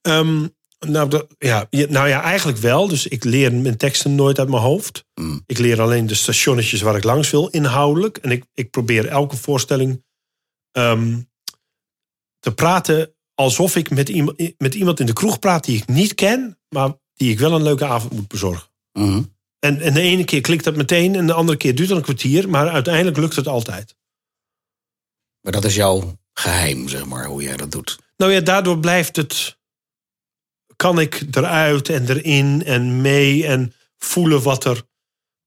Ehm, 0.00 0.46
nou, 0.86 1.08
dat- 1.08 1.26
ja, 1.38 1.66
nou 1.70 2.08
ja, 2.08 2.22
eigenlijk 2.22 2.58
wel. 2.58 2.88
Dus 2.88 3.06
ik 3.06 3.24
leer 3.24 3.54
mijn 3.54 3.76
teksten 3.76 4.14
nooit 4.14 4.38
uit 4.38 4.48
mijn 4.48 4.62
hoofd. 4.62 5.04
Mm. 5.14 5.42
Ik 5.46 5.58
leer 5.58 5.80
alleen 5.80 6.06
de 6.06 6.14
stationnetjes 6.14 6.80
waar 6.80 6.96
ik 6.96 7.04
langs 7.04 7.30
wil, 7.30 7.48
inhoudelijk. 7.48 8.16
En 8.16 8.30
ik, 8.30 8.44
ik 8.54 8.70
probeer 8.70 9.06
elke 9.06 9.36
voorstelling 9.36 10.04
ehm, 10.72 11.18
te 12.38 12.52
praten 12.54 13.14
alsof 13.34 13.76
ik 13.76 13.90
met 13.90 14.08
iemand, 14.08 14.52
met 14.58 14.74
iemand 14.74 15.00
in 15.00 15.06
de 15.06 15.12
kroeg 15.12 15.38
praat 15.38 15.64
die 15.64 15.76
ik 15.76 15.86
niet 15.86 16.14
ken, 16.14 16.58
maar 16.68 16.92
die 17.14 17.30
ik 17.30 17.38
wel 17.38 17.52
een 17.52 17.62
leuke 17.62 17.84
avond 17.86 18.12
moet 18.12 18.28
bezorgen. 18.28 18.67
Mhm. 18.98 19.22
En, 19.58 19.80
en 19.80 19.94
de 19.94 20.00
ene 20.00 20.24
keer 20.24 20.40
klikt 20.40 20.64
dat 20.64 20.76
meteen 20.76 21.14
en 21.14 21.26
de 21.26 21.32
andere 21.32 21.58
keer 21.58 21.74
duurt 21.74 21.88
het 21.88 21.98
een 21.98 22.04
kwartier, 22.04 22.48
maar 22.48 22.68
uiteindelijk 22.68 23.16
lukt 23.16 23.36
het 23.36 23.46
altijd. 23.46 23.96
Maar 25.40 25.52
dat 25.52 25.64
is 25.64 25.74
jouw 25.74 26.18
geheim, 26.32 26.88
zeg 26.88 27.04
maar, 27.04 27.26
hoe 27.26 27.42
jij 27.42 27.56
dat 27.56 27.70
doet. 27.70 27.98
Nou 28.16 28.32
ja, 28.32 28.40
daardoor 28.40 28.78
blijft 28.78 29.16
het. 29.16 29.56
Kan 30.76 31.00
ik 31.00 31.22
eruit 31.30 31.88
en 31.88 32.08
erin 32.08 32.64
en 32.64 33.00
mee 33.00 33.46
en 33.46 33.72
voelen 33.96 34.42
wat 34.42 34.64
er, 34.64 34.82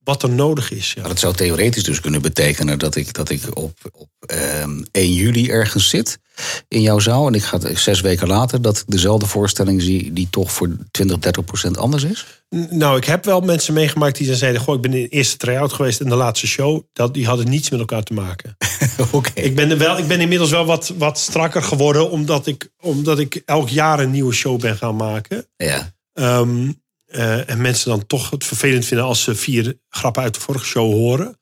wat 0.04 0.24
er 0.24 0.30
nodig 0.30 0.72
is. 0.72 0.94
Ja. 0.94 1.00
Maar 1.00 1.10
dat 1.10 1.20
zou 1.20 1.36
theoretisch 1.36 1.84
dus 1.84 2.02
kunnen 2.02 2.22
betekenen 2.22 2.80
dat 2.80 2.96
ik, 2.96 3.14
dat 3.14 3.30
ik 3.30 3.42
op, 3.54 3.78
op 3.92 4.10
ehm, 4.20 4.84
1 4.92 5.14
juli 5.14 5.50
ergens 5.50 5.90
zit 5.90 6.20
in 6.68 6.82
jouw 6.82 7.00
zaal. 7.00 7.28
En 7.28 7.34
ik 7.34 7.44
ga 7.44 7.60
zes 7.74 8.02
weken 8.02 8.28
later 8.28 8.62
dat 8.62 8.78
ik 8.78 8.84
dezelfde 8.88 9.26
voorstelling 9.26 9.82
zie 9.82 10.14
die 10.14 10.28
toch 10.30 10.52
voor 10.52 10.70
20, 10.92 11.20
30 11.20 11.44
procent 11.46 11.78
anders 11.78 12.04
is. 12.04 12.26
Nou, 12.70 12.98
ik 12.98 13.06
heb 13.06 13.26
wel 13.26 13.42
mensen 13.42 13.74
meegemaakt 13.74 14.18
die 14.18 14.36
zeiden: 14.36 14.62
Goh, 14.62 14.76
ik 14.76 14.82
ben 14.82 14.94
in 14.94 15.02
de 15.02 15.10
eerste 15.10 15.38
try-out 15.38 15.74
geweest 15.74 16.00
en 16.00 16.10
de 16.10 16.16
laatste 16.16 16.48
show. 16.48 16.84
Dat, 16.94 17.14
die 17.14 17.26
hadden 17.26 17.50
niets 17.50 17.70
met 17.70 17.80
elkaar 17.80 18.04
te 18.04 18.14
maken. 18.14 18.58
Oké. 19.12 19.42
Ik 19.42 19.56
ben, 19.56 19.70
er 19.70 19.78
wel, 19.78 19.98
ik 19.98 20.08
ben 20.08 20.20
inmiddels 20.22 20.50
wel 20.50 20.66
wat, 20.66 20.94
wat 20.98 21.20
strakker 21.20 21.64
geworden, 21.64 22.10
omdat 22.10 22.48
ik, 22.48 22.70
omdat 22.80 23.20
ik 23.20 23.42
elk 23.46 23.70
jaar 23.70 24.00
een 24.00 24.12
nieuwe 24.12 24.34
show 24.34 24.60
ben 24.60 24.78
gaan 24.78 24.96
maken. 24.96 25.48
Ja. 25.58 25.94
Ehm, 26.14 26.72
eh, 27.12 27.50
en 27.50 27.62
mensen 27.62 27.90
dan 27.90 28.06
toch 28.06 28.30
het 28.30 28.46
vervelend 28.46 28.86
vinden 28.86 29.06
als 29.06 29.24
ze 29.24 29.36
vier 29.36 29.78
grappen 29.90 30.24
uit 30.24 30.34
de 30.34 30.40
vorige 30.40 30.66
show 30.66 30.94
horen. 30.94 31.40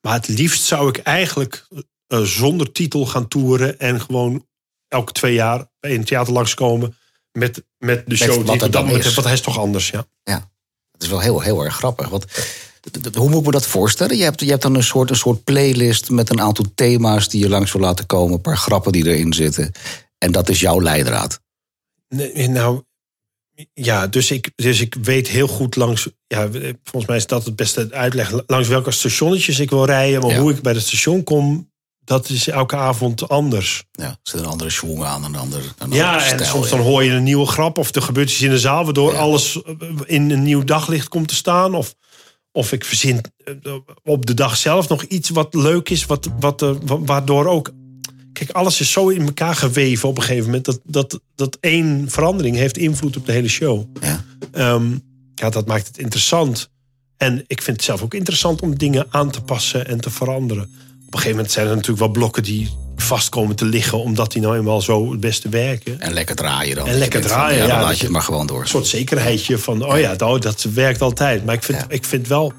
Maar 0.00 0.12
het 0.12 0.28
liefst 0.28 0.62
zou 0.62 0.88
ik 0.88 0.98
eigenlijk 0.98 1.66
eh, 2.06 2.20
zonder 2.20 2.72
titel 2.72 3.06
gaan 3.06 3.28
toeren 3.28 3.78
en 3.78 4.00
gewoon 4.00 4.46
elke 4.88 5.12
twee 5.12 5.34
jaar 5.34 5.66
bij 5.80 5.94
een 5.94 6.04
theater 6.04 6.32
langskomen 6.32 6.96
met, 7.32 7.64
met 7.78 8.02
de 8.06 8.16
show 8.16 8.34
die 8.34 8.44
ik 8.44 8.50
op 8.50 8.58
dat 8.58 8.72
dan 8.72 8.84
moment 8.84 9.00
is. 9.00 9.04
heb. 9.04 9.14
Want 9.14 9.26
hij 9.26 9.36
is 9.36 9.42
toch 9.42 9.58
anders, 9.58 9.90
ja. 9.90 10.06
Het 11.00 11.08
is 11.08 11.14
wel 11.14 11.24
heel, 11.24 11.40
heel 11.40 11.64
erg 11.64 11.74
grappig. 11.74 12.08
Want, 12.08 12.24
hoe 13.14 13.28
moet 13.28 13.38
ik 13.38 13.44
me 13.44 13.50
dat 13.50 13.66
voorstellen? 13.66 14.16
Je 14.16 14.22
hebt, 14.22 14.40
je 14.40 14.50
hebt 14.50 14.62
dan 14.62 14.74
een 14.74 14.82
soort, 14.82 15.10
een 15.10 15.16
soort 15.16 15.44
playlist 15.44 16.10
met 16.10 16.30
een 16.30 16.40
aantal 16.40 16.64
thema's 16.74 17.28
die 17.28 17.40
je 17.40 17.48
langs 17.48 17.72
wil 17.72 17.82
laten 17.82 18.06
komen. 18.06 18.34
Een 18.34 18.40
paar 18.40 18.56
grappen 18.56 18.92
die 18.92 19.06
erin 19.06 19.32
zitten. 19.32 19.72
En 20.18 20.32
dat 20.32 20.48
is 20.48 20.60
jouw 20.60 20.80
leidraad. 20.80 21.40
Nee, 22.08 22.48
nou, 22.48 22.82
ja, 23.72 24.06
dus 24.06 24.30
ik, 24.30 24.50
dus 24.54 24.80
ik 24.80 24.96
weet 25.02 25.28
heel 25.28 25.46
goed 25.48 25.76
langs. 25.76 26.08
Ja, 26.26 26.48
volgens 26.84 27.06
mij 27.06 27.16
is 27.16 27.26
dat 27.26 27.44
het 27.44 27.56
beste 27.56 27.88
uitleg. 27.90 28.32
Langs 28.46 28.68
welke 28.68 28.90
stationnetjes 28.90 29.58
ik 29.58 29.70
wil 29.70 29.84
rijden. 29.84 30.20
Maar 30.20 30.30
Ja. 30.30 30.38
hoe 30.38 30.50
ik 30.52 30.62
bij 30.62 30.72
het 30.72 30.82
station 30.82 31.24
kom, 31.24 31.70
dat 32.04 32.28
is 32.28 32.48
elke 32.48 32.76
avond 32.76 33.28
anders. 33.28 33.84
Ja, 33.90 34.04
er 34.08 34.16
zit 34.22 34.40
een 34.40 34.46
andere 34.46 34.70
schwung 34.70 35.04
aan, 35.04 35.24
een 35.24 35.36
ander, 35.36 35.62
een 35.78 35.90
Ja, 35.92 36.14
en 36.14 36.20
stijl 36.26 36.44
soms 36.44 36.68
dan 36.70 36.80
hoor 36.80 37.04
je 37.04 37.10
een 37.10 37.22
nieuwe 37.22 37.46
grap. 37.46 37.78
Of 37.78 37.94
er 37.94 38.02
gebeurt 38.02 38.30
iets 38.30 38.42
in 38.42 38.50
de 38.50 38.58
zaal, 38.58 38.84
waardoor 38.84 39.12
Ja. 39.12 39.18
alles 39.18 39.58
in 40.04 40.30
een 40.30 40.42
nieuw 40.42 40.64
daglicht 40.64 41.08
komt 41.08 41.28
te 41.28 41.34
staan. 41.34 41.74
Of, 41.74 41.94
of 42.52 42.72
ik 42.72 42.84
verzin 42.84 43.20
eh, 43.44 43.74
op 44.04 44.26
de 44.26 44.34
dag 44.34 44.56
zelf 44.56 44.88
nog 44.88 45.02
iets 45.02 45.28
wat 45.30 45.54
leuk 45.54 45.88
is. 45.90 46.06
Wat, 46.06 46.28
wat, 46.40 46.62
eh, 46.62 46.70
wa- 46.84 46.98
waardoor 47.00 47.46
ook. 47.46 47.70
Kijk, 48.32 48.50
alles 48.50 48.80
is 48.80 48.92
zo 48.92 49.08
in 49.08 49.22
elkaar 49.22 49.54
geweven 49.54 50.08
op 50.08 50.16
een 50.16 50.22
gegeven 50.22 50.44
moment. 50.44 50.64
Dat, 50.64 50.80
dat, 50.84 51.20
dat 51.34 51.56
één 51.60 52.04
verandering 52.10 52.56
heeft 52.56 52.76
invloed 52.78 53.16
op 53.16 53.26
de 53.26 53.32
hele 53.32 53.48
show. 53.48 53.84
Ja. 54.00 54.24
Ehm, 54.52 54.90
ja, 55.34 55.50
dat 55.50 55.66
maakt 55.66 55.86
het 55.86 55.98
interessant. 55.98 56.70
En 57.16 57.44
ik 57.46 57.62
vind 57.62 57.76
het 57.76 57.86
zelf 57.86 58.02
ook 58.02 58.14
interessant 58.14 58.60
om 58.62 58.78
dingen 58.78 59.06
aan 59.10 59.30
te 59.30 59.40
passen 59.40 59.86
en 59.86 60.00
te 60.00 60.10
veranderen. 60.10 60.62
Op 60.62 61.16
een 61.16 61.18
gegeven 61.18 61.30
moment 61.30 61.52
zijn 61.52 61.66
er 61.66 61.74
natuurlijk 61.74 62.00
wel 62.00 62.10
blokken 62.10 62.42
die 62.42 62.68
vast 62.96 63.28
komen 63.28 63.56
te 63.56 63.64
liggen, 63.64 64.00
omdat 64.02 64.32
die 64.32 64.42
nou 64.42 64.56
eenmaal 64.56 64.80
zo 64.80 65.10
het 65.10 65.20
beste 65.20 65.48
werken. 65.48 66.00
En 66.00 66.12
lekker 66.12 66.36
draaien 66.36 66.76
dan. 66.76 66.86
En 66.86 66.98
lekker 66.98 67.20
van, 67.20 67.30
draaien, 67.30 67.58
Ja, 67.58 67.66
dan 67.66 67.76
ja, 67.76 67.82
laat 67.82 67.96
je 67.96 68.02
het 68.02 68.12
maar 68.12 68.22
gewoon 68.22 68.46
door. 68.46 68.60
Een 68.60 68.68
soort 68.68 68.86
zekerheidje 68.86 69.58
van, 69.58 69.84
oh 69.84 69.98
ja, 69.98 70.14
dat, 70.14 70.42
dat 70.42 70.62
werkt 70.62 71.02
altijd. 71.02 71.44
Maar 71.44 71.54
ik 71.54 71.62
vind, 71.62 71.78
Ja. 71.78 71.84
ik 71.88 72.04
vind 72.04 72.28
wel, 72.28 72.52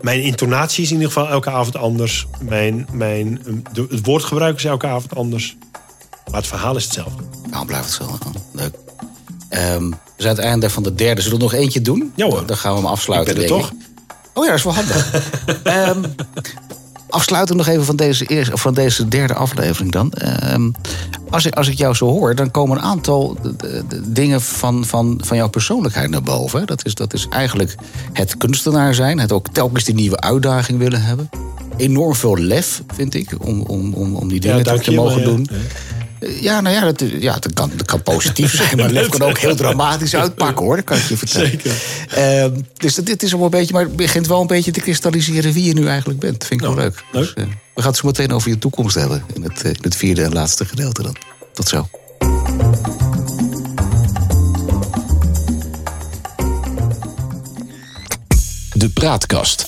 mijn 0.00 0.22
intonatie 0.22 0.82
is 0.84 0.90
in 0.90 0.96
ieder 0.96 1.12
geval 1.12 1.28
elke 1.28 1.50
avond 1.50 1.76
anders. 1.76 2.26
Mijn, 2.40 2.86
mijn, 2.92 3.40
de- 3.72 3.86
het 3.90 4.04
woordgebruik 4.06 4.56
is 4.56 4.64
elke 4.64 4.86
avond 4.86 5.14
anders. 5.16 5.56
Maar 6.30 6.40
het 6.40 6.46
verhaal 6.46 6.76
is 6.76 6.84
hetzelfde. 6.84 7.22
Nou, 7.50 7.66
blijft 7.66 7.84
het 7.84 7.94
zo. 7.94 8.18
Leuk. 8.52 8.74
Ehm, 9.48 9.88
we 9.90 9.96
zijn 10.16 10.30
aan 10.30 10.36
het 10.36 10.44
einde 10.44 10.70
van 10.70 10.82
de 10.82 10.94
derde. 10.94 11.20
Zullen 11.22 11.36
we 11.38 11.42
nog 11.42 11.52
eentje 11.52 11.82
doen? 11.82 12.12
Ja, 12.16 12.26
hoor. 12.26 12.46
Dan 12.46 12.56
gaan 12.56 12.72
we 12.72 12.78
hem 12.78 12.86
afsluiten. 12.86 13.34
Ik 13.40 13.48
ben 13.48 13.58
er 13.58 13.64
ik. 13.64 13.70
Oh 14.34 14.44
ja, 14.44 14.50
dat 14.50 14.58
is 14.58 14.64
wel 14.64 14.74
handig. 14.74 15.12
Ehm 15.62 16.04
afsluiten 17.08 17.56
nog 17.56 17.66
even 17.66 17.84
van 17.84 17.96
deze, 17.96 18.24
eerste, 18.24 18.56
van 18.56 18.74
deze 18.74 19.08
derde 19.08 19.34
aflevering 19.34 19.92
dan. 19.92 20.12
Ehm, 20.12 20.70
als 21.30 21.44
ik, 21.44 21.54
als 21.54 21.68
ik 21.68 21.78
jou 21.78 21.94
zo 21.94 22.06
hoor, 22.06 22.34
dan 22.34 22.50
komen 22.50 22.76
een 22.76 22.82
aantal 22.82 23.36
de 23.88 24.12
dingen 24.12 24.40
van, 24.42 24.84
van, 24.86 25.20
van 25.24 25.36
jouw 25.36 25.48
persoonlijkheid 25.48 26.10
naar 26.10 26.22
boven. 26.22 26.66
Dat 26.66 26.84
is, 26.84 26.94
dat 26.94 27.14
is 27.14 27.26
eigenlijk 27.30 27.74
het 28.12 28.36
kunstenaar 28.36 28.94
zijn, 28.94 29.18
het 29.18 29.32
ook 29.32 29.48
telkens 29.52 29.84
die 29.84 29.94
nieuwe 29.94 30.20
uitdaging 30.20 30.78
willen 30.78 31.02
hebben. 31.02 31.30
Enorm 31.76 32.14
veel 32.14 32.38
lef, 32.38 32.82
vind 32.94 33.14
ik, 33.14 33.30
om, 33.40 33.60
om, 33.62 33.92
om, 33.94 34.14
om 34.14 34.28
die 34.28 34.40
dingen 34.40 34.56
Ja, 34.56 34.62
te- 34.76 34.90
je, 34.90 34.96
mogen 34.96 35.20
ja. 35.20 35.26
Doen. 36.20 36.42
Ja, 36.42 36.60
nou 36.60 36.74
ja, 36.74 36.80
dat, 36.92 37.02
ja, 37.18 37.32
dat, 37.38 37.52
kan, 37.52 37.70
dat 37.76 37.86
kan 37.86 38.02
positief 38.02 38.54
zijn, 38.56 38.76
maar 38.76 38.90
lef 38.98 39.08
kan 39.08 39.22
ook 39.22 39.38
heel 39.38 39.56
dramatisch 39.56 40.14
uitpakken, 40.14 40.64
hoor. 40.64 40.76
Dat 40.76 40.84
kan 40.84 40.96
ik 40.96 41.08
je 41.08 41.16
vertellen. 41.16 41.48
Zeker. 41.50 41.72
Ehm, 42.08 42.60
dus 42.76 42.94
dat- 42.94 43.06
dit 43.06 43.22
is 43.22 43.32
wel 43.32 43.44
een 43.44 43.50
beetje, 43.50 43.72
maar 43.72 43.82
het 43.82 43.96
begint 43.96 44.26
wel 44.26 44.40
een 44.40 44.46
beetje 44.46 44.70
te 44.70 44.80
kristalliseren 44.80 45.52
wie 45.52 45.64
je 45.64 45.74
nu 45.74 45.86
eigenlijk 45.86 46.20
bent. 46.20 46.44
Vind 46.44 46.60
ik 46.60 46.66
wel 46.66 46.76
leuk. 46.76 47.04
leuk. 47.12 47.22
Dus, 47.24 47.34
eh, 47.34 47.44
we 47.74 47.80
gaan 47.82 47.90
het 47.90 48.00
zo 48.00 48.06
meteen 48.06 48.32
over 48.32 48.50
je 48.50 48.58
toekomst 48.58 48.94
hebben 48.94 49.22
in 49.34 49.42
het, 49.42 49.62
eh, 49.62 49.70
in 49.70 49.78
het 49.82 49.96
vierde 49.96 50.22
en 50.22 50.32
laatste 50.32 50.64
gedeelte 50.64 51.02
dan. 51.02 51.16
Tot 51.52 51.68
zo. 51.68 51.88
De 58.72 58.88
Praatkast. 58.94 59.66